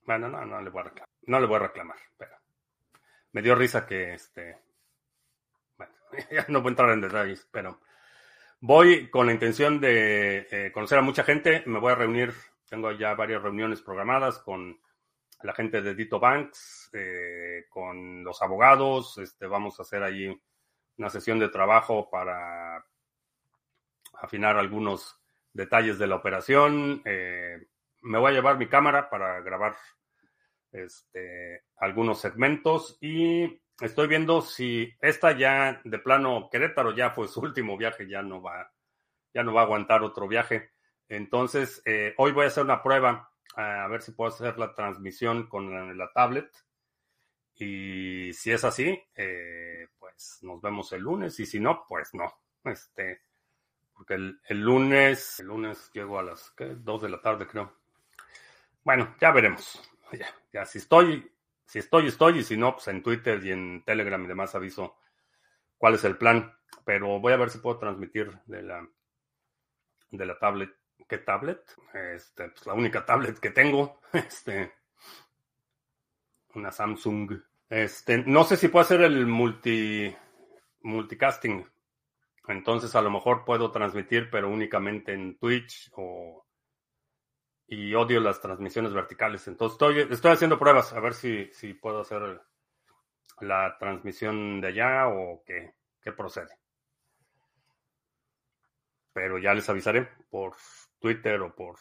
[0.05, 1.09] Bueno, no, no le voy a reclamar.
[1.23, 2.37] No le voy a reclamar, pero
[3.31, 4.57] me dio risa que este.
[5.77, 5.93] Bueno,
[6.31, 7.81] ya no voy a entrar en detalles, pero
[8.59, 11.63] voy con la intención de eh, conocer a mucha gente.
[11.65, 12.33] Me voy a reunir,
[12.69, 14.79] tengo ya varias reuniones programadas con
[15.45, 19.17] la gente de Dito Banks, eh, con los abogados.
[19.19, 20.41] Este, vamos a hacer ahí
[20.97, 22.83] una sesión de trabajo para
[24.13, 25.19] afinar algunos
[25.53, 27.01] detalles de la operación.
[27.05, 27.67] Eh,
[28.01, 29.75] me voy a llevar mi cámara para grabar
[30.71, 37.39] este, algunos segmentos y estoy viendo si esta ya de plano Querétaro ya fue su
[37.41, 38.71] último viaje, ya no va,
[39.33, 40.71] ya no va a aguantar otro viaje.
[41.07, 45.47] Entonces, eh, hoy voy a hacer una prueba a ver si puedo hacer la transmisión
[45.47, 46.51] con la, tablet.
[47.55, 51.39] Y si es así, eh, pues nos vemos el lunes.
[51.39, 52.33] Y si no, pues no.
[52.65, 53.21] Este,
[53.93, 56.75] porque el, lunes, el lunes llego a las ¿qué?
[56.75, 57.73] 2 de la tarde, creo.
[58.83, 59.81] Bueno, ya veremos.
[60.11, 61.31] Ya, ya, si estoy,
[61.65, 62.39] si estoy, estoy.
[62.39, 64.97] Y si no, pues en Twitter y en Telegram y demás aviso
[65.77, 66.53] cuál es el plan.
[66.83, 68.87] Pero voy a ver si puedo transmitir de la,
[70.11, 70.75] de la tablet.
[71.07, 71.61] ¿Qué tablet?
[71.93, 74.01] Este, pues la única tablet que tengo.
[74.13, 74.73] Este.
[76.53, 77.33] Una Samsung.
[77.69, 80.15] Este, no sé si puedo hacer el multi
[80.81, 81.67] multicasting.
[82.47, 86.45] Entonces a lo mejor puedo transmitir, pero únicamente en Twitch o
[87.67, 89.47] y odio las transmisiones verticales.
[89.47, 92.41] Entonces estoy, estoy haciendo pruebas a ver si, si puedo hacer
[93.41, 96.57] la transmisión de allá o qué, qué procede.
[99.15, 100.55] Pero ya les avisaré por
[100.99, 101.77] Twitter o por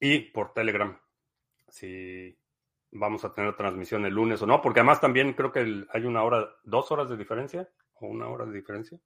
[0.00, 0.98] y por Telegram
[1.68, 2.34] si
[2.92, 6.22] vamos a tener transmisión el lunes o no, porque además también creo que hay una
[6.22, 8.98] hora, dos horas de diferencia o una hora de diferencia.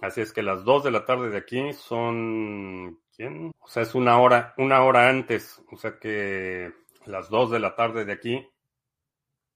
[0.00, 3.52] Así es que las dos de la tarde de aquí son ¿quién?
[3.60, 5.62] O sea, es una hora, una hora antes.
[5.70, 6.72] O sea que
[7.06, 8.44] las dos de la tarde de aquí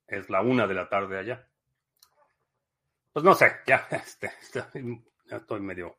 [0.06, 1.48] es la una de la tarde allá.
[3.12, 5.96] Pues no sé, ya, este, ya estoy medio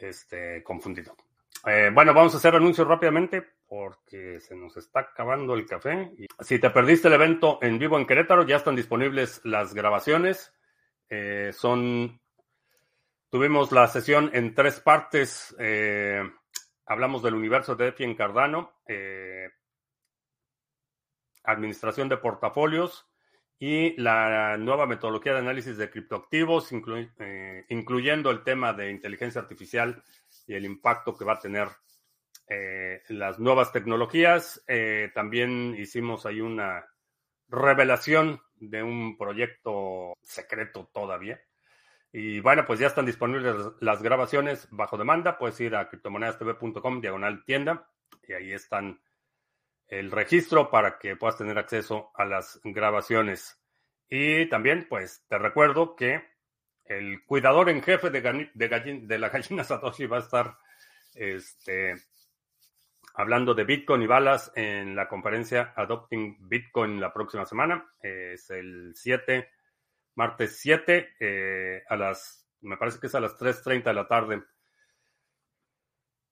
[0.00, 1.16] este, confundido.
[1.66, 6.12] Eh, bueno, vamos a hacer anuncios rápidamente porque se nos está acabando el café.
[6.40, 10.52] Si te perdiste el evento en vivo en Querétaro, ya están disponibles las grabaciones.
[11.08, 12.20] Eh, son,
[13.30, 15.56] tuvimos la sesión en tres partes.
[15.58, 16.22] Eh,
[16.86, 18.76] hablamos del universo de Efi en Cardano,
[21.42, 23.08] administración de portafolios
[23.58, 26.70] y la nueva metodología de análisis de criptoactivos,
[27.18, 30.02] eh, incluyendo el tema de inteligencia artificial
[30.46, 31.68] y el impacto que va a tener
[32.48, 34.62] eh, las nuevas tecnologías.
[34.68, 36.86] Eh, también hicimos ahí una
[37.48, 41.40] revelación de un proyecto secreto todavía.
[42.12, 45.38] Y bueno, pues ya están disponibles las grabaciones bajo demanda.
[45.38, 47.88] Puedes ir a criptomonedastv.com, diagonal tienda,
[48.26, 49.00] y ahí están
[49.88, 53.58] el registro para que puedas tener acceso a las grabaciones.
[54.08, 56.22] Y también, pues, te recuerdo que
[56.84, 60.58] el cuidador en jefe de, de, la gallina Satoshi va a estar
[61.14, 61.94] este,
[63.14, 67.92] hablando de Bitcoin y balas en la conferencia Adopting Bitcoin la próxima semana.
[68.00, 69.50] Es el 7,
[70.14, 74.42] martes 7, eh, a las, me parece que es a las 3.30 de la tarde.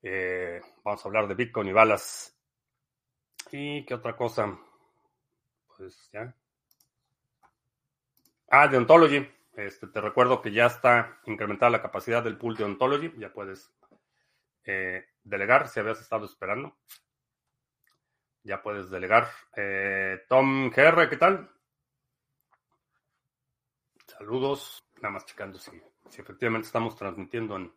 [0.03, 2.34] Eh, vamos a hablar de Bitcoin y balas
[3.57, 4.59] ¿Y qué otra cosa?
[5.77, 6.35] Pues ya.
[8.49, 9.31] Ah, de Ontology.
[9.53, 13.13] Este, te recuerdo que ya está incrementada la capacidad del pool de Ontology.
[13.17, 13.73] Ya puedes
[14.65, 16.77] eh, delegar si habías estado esperando.
[18.43, 19.29] Ya puedes delegar.
[19.55, 21.49] Eh, Tom GR, ¿qué tal?
[24.05, 24.85] Saludos.
[24.97, 25.71] Nada más checando si,
[26.09, 27.73] si efectivamente estamos transmitiendo en,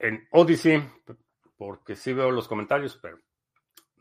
[0.00, 0.86] en Odyssey,
[1.56, 3.18] porque sí veo los comentarios, pero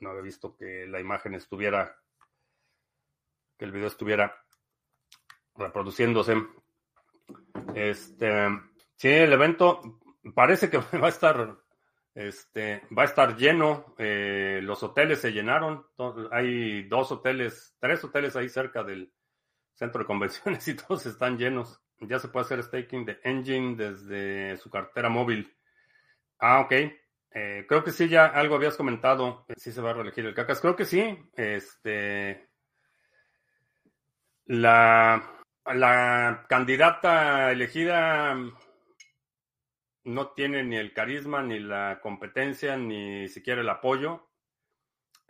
[0.01, 1.97] no había visto que la imagen estuviera,
[3.57, 4.35] que el video estuviera
[5.55, 6.35] reproduciéndose.
[7.75, 8.47] Este,
[8.95, 9.99] sí, el evento
[10.33, 11.57] parece que va a estar,
[12.13, 13.95] este, va a estar lleno.
[13.97, 15.85] Eh, los hoteles se llenaron.
[16.31, 19.13] Hay dos hoteles, tres hoteles ahí cerca del
[19.73, 21.81] centro de convenciones y todos están llenos.
[21.99, 25.55] Ya se puede hacer staking de Engine desde su cartera móvil.
[26.39, 26.73] Ah, ok.
[27.33, 29.45] Eh, creo que sí, ya algo habías comentado.
[29.47, 30.59] Eh, sí se va a reelegir el CACAS.
[30.61, 31.17] Creo que sí.
[31.35, 32.49] Este.
[34.45, 38.35] La, la candidata elegida
[40.03, 44.27] no tiene ni el carisma, ni la competencia, ni siquiera el apoyo.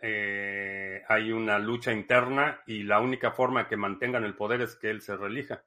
[0.02, 4.90] Eh, hay una lucha interna y la única forma que mantengan el poder es que
[4.90, 5.64] él se reelija.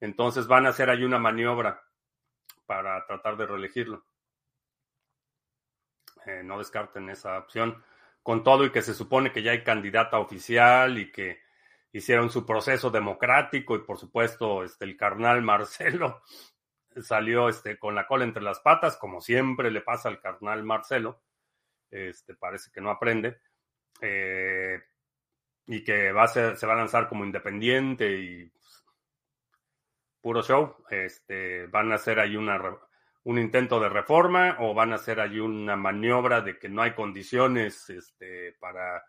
[0.00, 1.82] Entonces van a hacer ahí una maniobra
[2.66, 4.04] para tratar de reelegirlo.
[6.26, 7.82] Eh, no descarten esa opción.
[8.22, 11.40] Con todo y que se supone que ya hay candidata oficial y que
[11.92, 16.22] hicieron su proceso democrático y por supuesto este, el carnal Marcelo
[17.00, 21.22] salió este, con la cola entre las patas, como siempre le pasa al carnal Marcelo.
[21.90, 23.40] Este, parece que no aprende.
[24.00, 24.80] Eh,
[25.66, 28.84] y que va a se va a lanzar como independiente y pues,
[30.20, 30.76] puro show.
[30.90, 32.58] Este, van a hacer ahí una,
[33.24, 36.92] un intento de reforma o van a hacer allí una maniobra de que no hay
[36.92, 39.04] condiciones este, para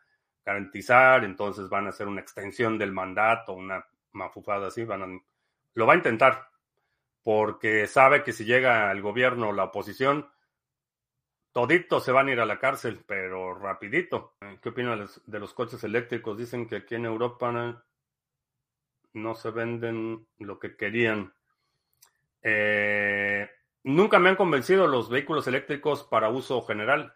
[0.45, 5.21] garantizar, entonces van a hacer una extensión del mandato, una mafufada así, van a,
[5.73, 6.49] lo va a intentar,
[7.23, 10.29] porque sabe que si llega al gobierno la oposición,
[11.51, 14.35] toditos se van a ir a la cárcel, pero rapidito.
[14.61, 16.37] ¿Qué opinan de los coches eléctricos?
[16.37, 17.83] Dicen que aquí en Europa
[19.13, 21.33] no se venden lo que querían.
[22.41, 23.49] Eh,
[23.83, 27.13] nunca me han convencido los vehículos eléctricos para uso general.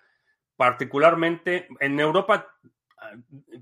[0.56, 2.54] Particularmente en Europa
[2.98, 3.12] ah,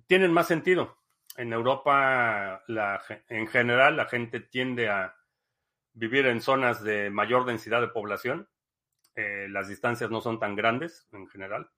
[0.07, 0.97] tienen más sentido.
[1.37, 2.63] En Europa,
[3.27, 5.15] en general, la gente tiende a
[5.93, 8.47] vivir en zonas de mayor densidad de población.
[9.15, 11.69] Eh, las distancias no son tan grandes en general.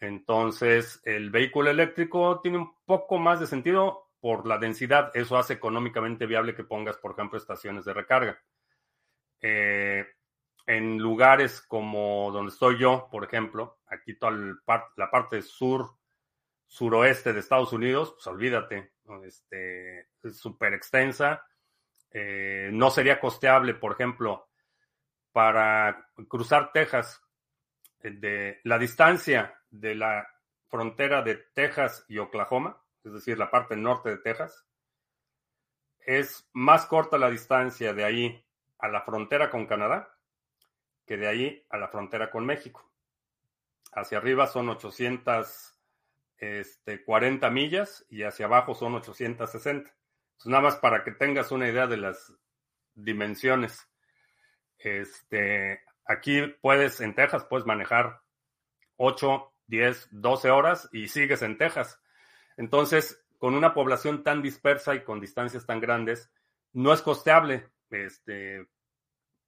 [0.00, 5.10] Entonces, el vehículo eléctrico tiene un poco más de sentido por la densidad.
[5.14, 8.40] Eso hace económicamente viable que pongas, por ejemplo, estaciones de recarga.
[9.40, 10.06] Eh,
[10.70, 14.32] en lugares como donde estoy yo, por ejemplo, aquí toda
[14.96, 15.96] la parte sur,
[16.64, 18.92] suroeste de Estados Unidos, pues olvídate,
[19.24, 21.44] este, es súper extensa.
[22.12, 24.48] Eh, no sería costeable, por ejemplo,
[25.32, 27.20] para cruzar Texas,
[27.98, 30.24] eh, de la distancia de la
[30.68, 34.64] frontera de Texas y Oklahoma, es decir, la parte norte de Texas,
[35.98, 38.46] es más corta la distancia de ahí
[38.78, 40.16] a la frontera con Canadá
[41.10, 42.88] que de ahí a la frontera con México.
[43.92, 45.76] Hacia arriba son 840
[46.38, 49.90] este, millas y hacia abajo son 860.
[49.90, 52.32] Entonces, nada más para que tengas una idea de las
[52.94, 53.90] dimensiones.
[54.78, 58.20] Este, aquí puedes, en Texas, puedes manejar
[58.94, 62.00] 8, 10, 12 horas y sigues en Texas.
[62.56, 66.30] Entonces, con una población tan dispersa y con distancias tan grandes,
[66.72, 68.68] no es costeable este,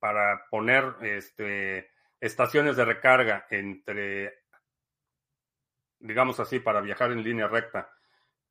[0.03, 4.41] para poner este, estaciones de recarga entre,
[6.01, 7.89] digamos así, para viajar en línea recta,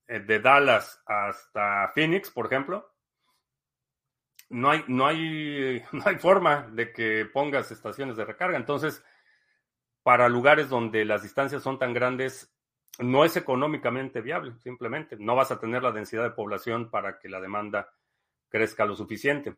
[0.08, 2.93] eh, de Dallas hasta Phoenix, por ejemplo,
[4.47, 8.56] no hay, no hay, no hay forma de que pongas estaciones de recarga.
[8.56, 9.04] Entonces,
[10.04, 12.49] para lugares donde las distancias son tan grandes,
[12.99, 15.18] no es económicamente viable, simplemente.
[15.20, 17.91] No vas a tener la densidad de población para que la demanda
[18.47, 19.58] crezca lo suficiente.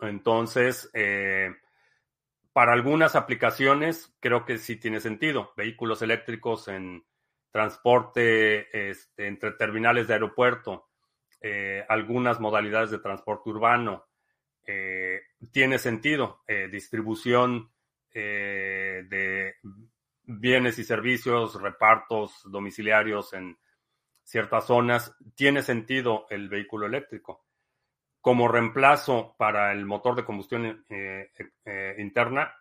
[0.00, 1.54] Entonces, eh,
[2.52, 5.52] para algunas aplicaciones creo que sí tiene sentido.
[5.56, 7.04] Vehículos eléctricos en
[7.50, 10.88] transporte este, entre terminales de aeropuerto,
[11.40, 14.06] eh, algunas modalidades de transporte urbano,
[14.66, 15.22] eh,
[15.52, 16.42] tiene sentido.
[16.70, 17.70] distribución
[18.12, 19.54] de
[20.24, 23.56] bienes y servicios, repartos domiciliarios en
[24.24, 27.44] ciertas zonas, tiene sentido el vehículo eléctrico
[28.20, 31.30] como reemplazo para el motor de combustión eh,
[31.64, 32.54] eh, interna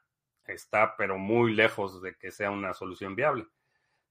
[0.45, 3.47] está, pero muy lejos de que sea una solución viable.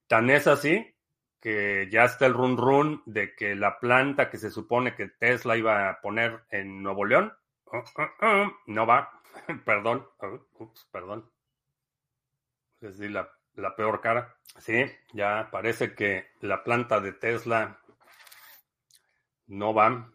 [0.07, 0.95] Tan es así
[1.39, 5.57] que ya está el run run de que la planta que se supone que Tesla
[5.57, 7.33] iba a poner en Nuevo León
[7.65, 9.09] uh, uh, uh, no va.
[9.65, 10.07] perdón,
[10.91, 11.29] perdón.
[12.81, 14.35] Les di la, la peor cara.
[14.57, 17.79] Sí, ya parece que la planta de Tesla
[19.47, 20.11] no va.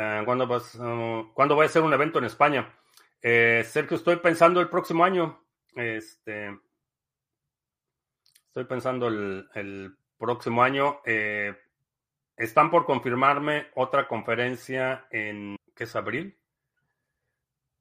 [0.00, 2.74] Eh, ¿cuándo, vas, uh, ¿Cuándo voy a hacer un evento en España?
[3.20, 5.44] Eh, Sergio, estoy pensando el próximo año.
[5.74, 6.58] Este,
[8.46, 11.00] estoy pensando el, próximo año.
[11.04, 11.54] Eh,
[12.34, 16.38] están por confirmarme otra conferencia en, ¿qué es abril?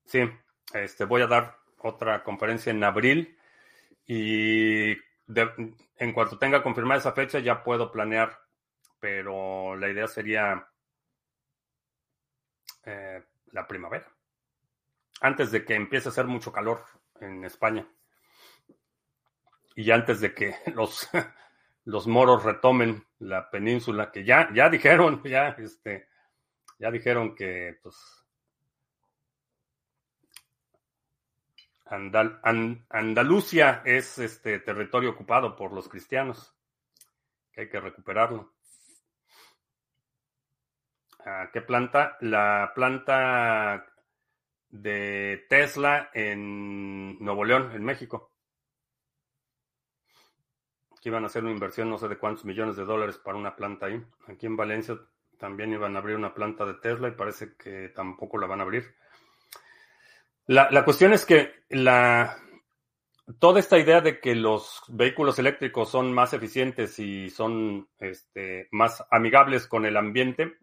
[0.06, 0.30] Sí,
[0.74, 3.38] este, voy a dar otra conferencia en abril
[4.06, 4.92] y
[5.96, 8.42] en cuanto tenga confirmada esa fecha ya puedo planear,
[9.00, 10.70] pero la idea sería
[12.86, 14.12] eh, la primavera,
[15.22, 16.84] antes de que empiece a hacer mucho calor
[17.20, 17.88] en España
[19.76, 21.10] y antes de que los,
[21.86, 26.08] los moros retomen la península, que ya, ya dijeron, ya, este,
[26.78, 28.20] ya dijeron que pues
[31.90, 36.56] Andalucía es este territorio ocupado por los cristianos,
[37.52, 38.54] que hay que recuperarlo.
[41.54, 42.18] ¿Qué planta?
[42.22, 43.86] La planta
[44.70, 48.32] de Tesla en Nuevo León, en México.
[51.02, 53.56] que iban a hacer una inversión no sé de cuántos millones de dólares para una
[53.56, 54.04] planta ahí.
[54.28, 55.00] Aquí en Valencia
[55.38, 58.64] también iban a abrir una planta de Tesla y parece que tampoco la van a
[58.64, 58.96] abrir.
[60.46, 62.38] La, la cuestión es que la,
[63.38, 69.06] toda esta idea de que los vehículos eléctricos son más eficientes y son este, más
[69.12, 70.58] amigables con el ambiente,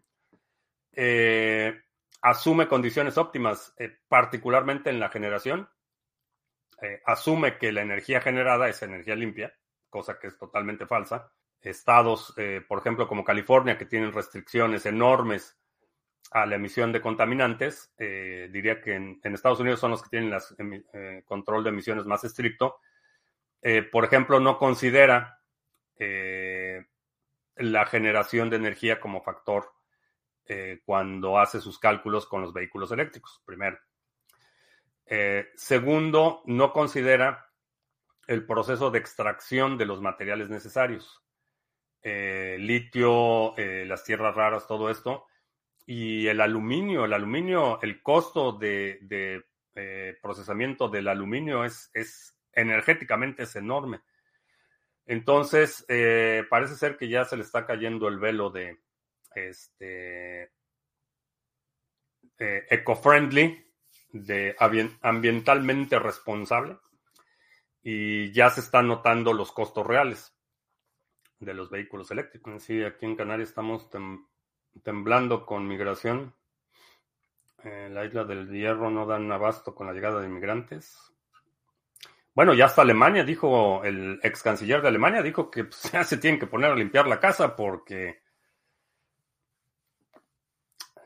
[0.99, 1.79] eh,
[2.23, 5.69] asume condiciones óptimas, eh, particularmente en la generación.
[6.81, 9.53] Eh, asume que la energía generada es energía limpia,
[9.91, 11.31] cosa que es totalmente falsa.
[11.61, 12.33] Estados,
[12.67, 15.59] por ejemplo, como California, que tienen restricciones enormes
[16.31, 20.39] a la emisión de contaminantes, diría que en, Estados Unidos son los que tienen
[20.93, 22.79] el control de emisiones más estricto.
[23.91, 25.41] por ejemplo, no considera
[27.55, 29.76] la generación de energía como factor
[30.49, 33.77] eh, cuando hace sus cálculos con los vehículos eléctricos, primero.
[35.05, 37.51] Eh, segundo, no considera
[38.27, 41.21] el proceso de extracción de los materiales necesarios.
[42.01, 45.25] Eh, litio, las tierras raras, todo esto.
[45.85, 49.43] Y el aluminio, el aluminio, el costo de,
[50.21, 53.99] procesamiento del aluminio es energéticamente es enorme.
[55.05, 55.85] Entonces,
[56.49, 58.79] parece ser que ya se le está cayendo el velo de,
[59.45, 60.51] este,
[62.39, 63.65] eh, eco-friendly,
[65.01, 66.77] ambientalmente responsable,
[67.81, 70.35] y ya se están notando los costos reales
[71.39, 72.63] de los vehículos eléctricos.
[72.63, 73.89] Sí, aquí en Canarias estamos
[74.83, 76.35] temblando con migración.
[77.63, 81.13] Eh, la isla del Hierro no dan abasto con la llegada de inmigrantes.
[82.33, 86.17] Bueno, ya hasta Alemania dijo, el ex canciller de Alemania dijo que pues, ya se
[86.17, 88.21] tienen que poner a limpiar la casa porque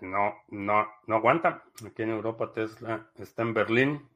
[0.01, 1.63] no, no, no aguanta.
[1.85, 4.09] Aquí en Europa Tesla está en Berlín,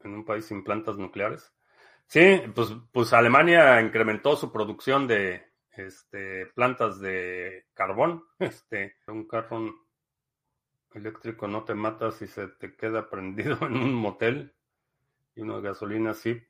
[0.00, 1.52] en un país sin plantas nucleares.
[2.06, 8.24] Sí, pues, pues Alemania incrementó su producción de este, plantas de carbón.
[8.38, 9.74] Este, un carro
[10.94, 14.54] eléctrico no te mata si se te queda prendido en un motel
[15.34, 16.40] y uno de gasolina sí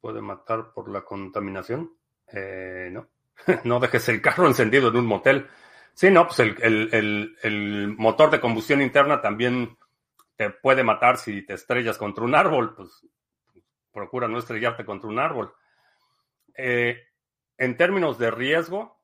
[0.00, 1.92] puede matar por la contaminación.
[2.28, 3.08] Eh, no,
[3.64, 5.48] no dejes el carro encendido en un motel.
[5.94, 9.76] Sí, no, pues el, motor de combustión interna también
[10.36, 13.06] te puede matar si te estrellas contra un árbol, pues
[13.92, 15.54] procura no estrellarte contra un árbol.
[16.56, 16.98] Eh,
[17.58, 19.02] en términos de riesgo,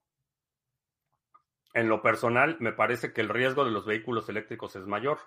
[1.74, 5.18] en lo personal, me parece que el riesgo de los vehículos eléctricos es mayor,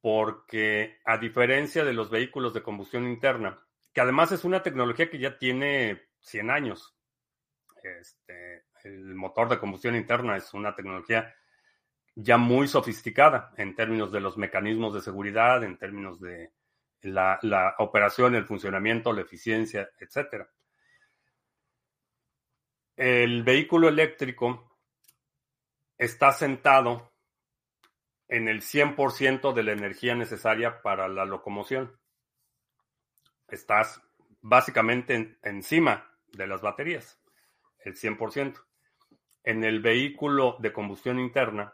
[0.00, 3.58] porque a diferencia de los vehículos de combustión interna,
[3.92, 6.94] que además es una tecnología que ya tiene 100 años,
[7.82, 11.34] este, el motor de combustión interna es una tecnología
[12.14, 16.52] ya muy sofisticada en términos de los mecanismos de seguridad, en términos de
[17.02, 20.46] la, operación, el funcionamiento, la eficiencia, etc.
[22.96, 24.78] El vehículo eléctrico
[25.98, 27.12] está sentado
[28.28, 32.00] en el 100% de la energía necesaria para la locomoción.
[33.48, 34.02] Estás
[34.40, 37.20] básicamente encima de las baterías,
[37.80, 38.66] el 100%
[39.46, 41.72] en el vehículo de combustión interna,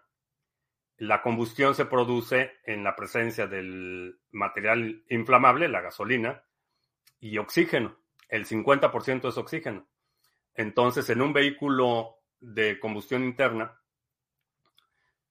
[0.98, 6.44] la combustión se produce en la presencia del material inflamable, la gasolina,
[7.18, 7.98] y oxígeno.
[8.28, 9.88] El 50% es oxígeno.
[10.54, 13.80] Entonces, en un vehículo de combustión interna,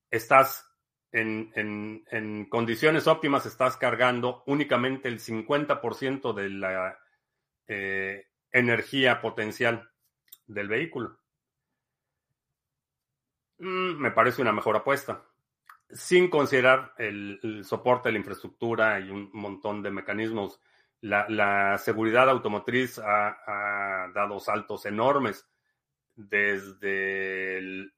[0.10, 0.68] estás
[1.12, 6.98] en, condiciones óptimas, estás cargando únicamente el 50% de la
[7.68, 9.92] eh, energía potencial
[10.48, 11.21] del vehículo.
[13.62, 15.24] Mm, me parece una mejor apuesta.
[15.92, 20.60] Sin considerar el, soporte de la infraestructura y un montón de mecanismos.
[21.02, 25.48] La, seguridad automotriz ha, dado saltos enormes
[26.16, 27.94] desde el,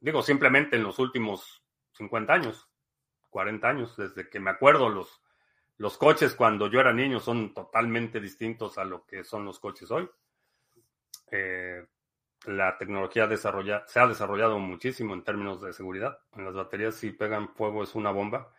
[0.00, 1.62] digo, simplemente en los últimos
[1.92, 2.68] 50 años,
[3.30, 5.22] 40 años, desde que me acuerdo, los,
[5.78, 9.90] los coches cuando yo era niño son totalmente distintos a lo que son los coches
[9.90, 10.08] hoy.
[11.30, 11.86] Eh,
[12.46, 16.18] la tecnología se ha desarrollado muchísimo en términos de seguridad.
[16.36, 18.52] En las baterías, si pegan fuego, es una bomba.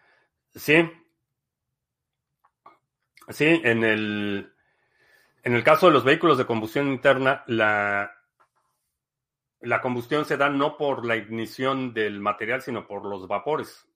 [0.53, 0.89] Sí.
[3.29, 4.53] Sí, en el,
[5.43, 8.13] en el caso de los vehículos de combustión interna, la,
[9.61, 13.87] la combustión se da no por la ignición del material, sino por los vapores.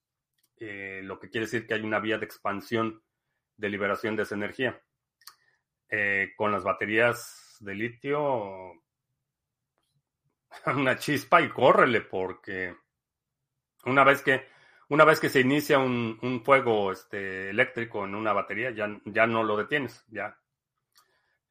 [0.58, 3.02] Eh, lo que quiere decir que hay una vía de expansión
[3.58, 4.82] de liberación de esa energía.
[5.90, 8.82] Eh, con las baterías de litio
[10.76, 12.76] una chispa y córrele, porque
[13.86, 14.48] una vez que,
[14.90, 19.44] una vez que se inicia un, fuego este, eléctrico en una batería, ya, ya no
[19.44, 20.38] lo detienes, ya.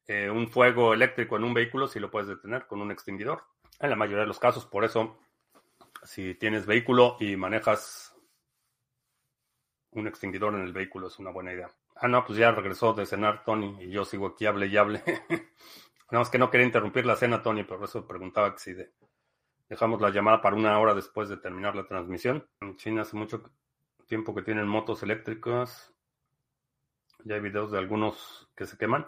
[0.07, 3.43] eh, un fuego eléctrico en un vehículo sí lo puedes detener con un extinguidor.
[3.79, 5.19] En la mayoría de los casos, por eso,
[6.03, 8.15] si tienes vehículo y manejas
[9.91, 11.69] un extinguidor en el vehículo es una buena idea.
[11.95, 15.03] Ah, no, pues ya regresó de cenar Tony y yo sigo aquí, hable y hable.
[16.11, 18.75] Nada más que no quería interrumpir la cena, Tony, por eso preguntaba que si
[19.69, 22.45] dejamos la llamada para una hora después de terminar la transmisión.
[22.59, 23.41] En China hace mucho
[24.07, 25.93] tiempo que tienen motos eléctricas.
[27.23, 29.07] Ya hay videos de algunos que se queman.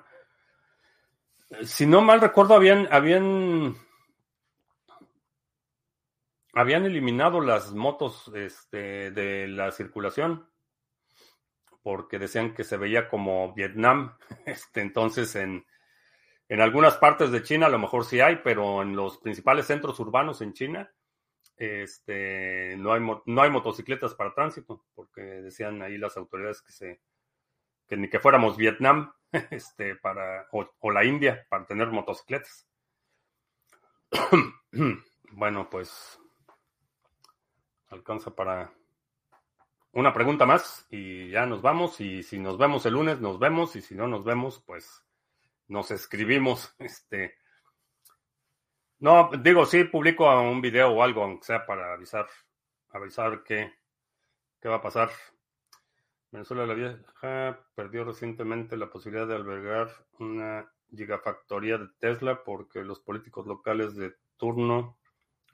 [1.63, 3.75] Si no mal recuerdo, habían, habían,
[6.53, 10.47] habían eliminado las motos este, de la circulación
[11.81, 14.17] porque decían que se veía como Vietnam.
[14.45, 15.65] Este, entonces, en,
[16.53, 19.99] en algunas partes de China a lo mejor sí hay, pero en los principales centros
[19.99, 20.93] urbanos en China
[21.57, 27.01] este, no, hay, no hay motocicletas para tránsito, porque decían ahí las autoridades que, se,
[27.89, 29.11] ni que fuéramos Vietnam
[29.49, 29.99] este,
[30.51, 32.67] o, la India para tener motocicletas.
[35.31, 36.19] bueno, pues
[37.87, 38.71] alcanza para
[39.91, 41.99] una pregunta más y ya nos vamos.
[41.99, 43.75] Y si nos vemos el lunes, nos vemos.
[43.75, 45.02] Y si no nos vemos, pues
[45.67, 46.73] nos escribimos.
[46.79, 47.35] Este.
[48.99, 52.27] No, digo, sí, publico un video o algo, aunque sea para avisar,
[52.89, 53.73] avisar qué,
[54.61, 55.09] qué va a pasar.
[56.31, 59.89] Venezuela la Vieja perdió recientemente la posibilidad de albergar
[60.19, 64.97] una gigafactoría de Tesla porque los políticos locales de turno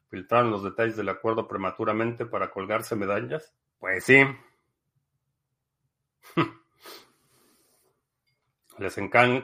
[0.10, 3.54] filtraron los detalles del acuerdo prematuramente para colgarse medallas.
[3.80, 4.24] Pues sí.
[8.80, 8.98] Les,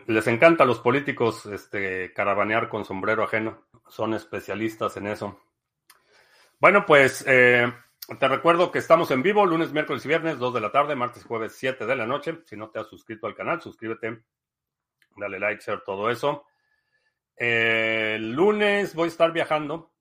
[0.07, 3.65] les encanta a los políticos este, caravanear con sombrero ajeno.
[3.89, 5.41] Son especialistas en eso.
[6.57, 7.69] Bueno, pues eh,
[8.17, 11.23] te recuerdo que estamos en vivo lunes, miércoles y viernes, 2 de la tarde, martes
[11.23, 12.39] y jueves, 7 de la noche.
[12.45, 14.23] Si no te has suscrito al canal, suscríbete,
[15.17, 16.45] dale like, share, todo eso.
[17.35, 19.91] Eh, el lunes voy a estar viajando.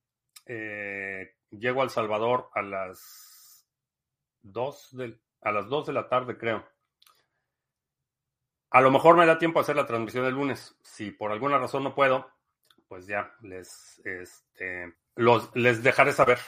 [0.47, 3.66] Eh, llego al Salvador a las
[4.43, 6.64] 2 de, a las 2 de la tarde, creo.
[8.74, 10.76] A lo mejor me da tiempo a hacer la transmisión el lunes.
[10.82, 12.28] Si por alguna razón no puedo,
[12.88, 14.92] pues ya les, este,
[15.54, 16.40] les dejaré saber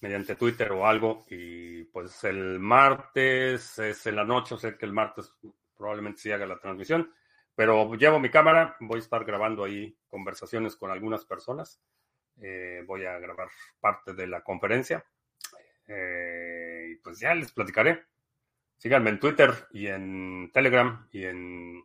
[0.00, 1.24] mediante Twitter o algo.
[1.30, 5.32] Y pues el martes es en la noche, o sea que el martes
[5.76, 7.14] probablemente sí haga la transmisión.
[7.54, 11.80] Pero llevo mi cámara, voy a estar grabando ahí conversaciones con algunas personas.
[12.42, 13.46] Eh, voy a grabar
[13.78, 15.06] parte de la conferencia.
[15.86, 18.08] Eh, y pues ya les platicaré.
[18.78, 21.84] Síganme en Twitter y en Telegram y en...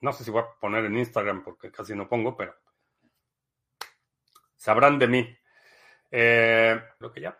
[0.00, 2.54] No sé si voy a poner en Instagram porque casi no pongo, pero
[4.56, 5.38] sabrán de mí.
[6.10, 7.38] Eh, creo que ya.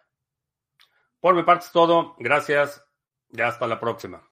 [1.20, 2.16] Por mi parte es todo.
[2.18, 2.84] Gracias.
[3.30, 4.22] Ya hasta la próxima.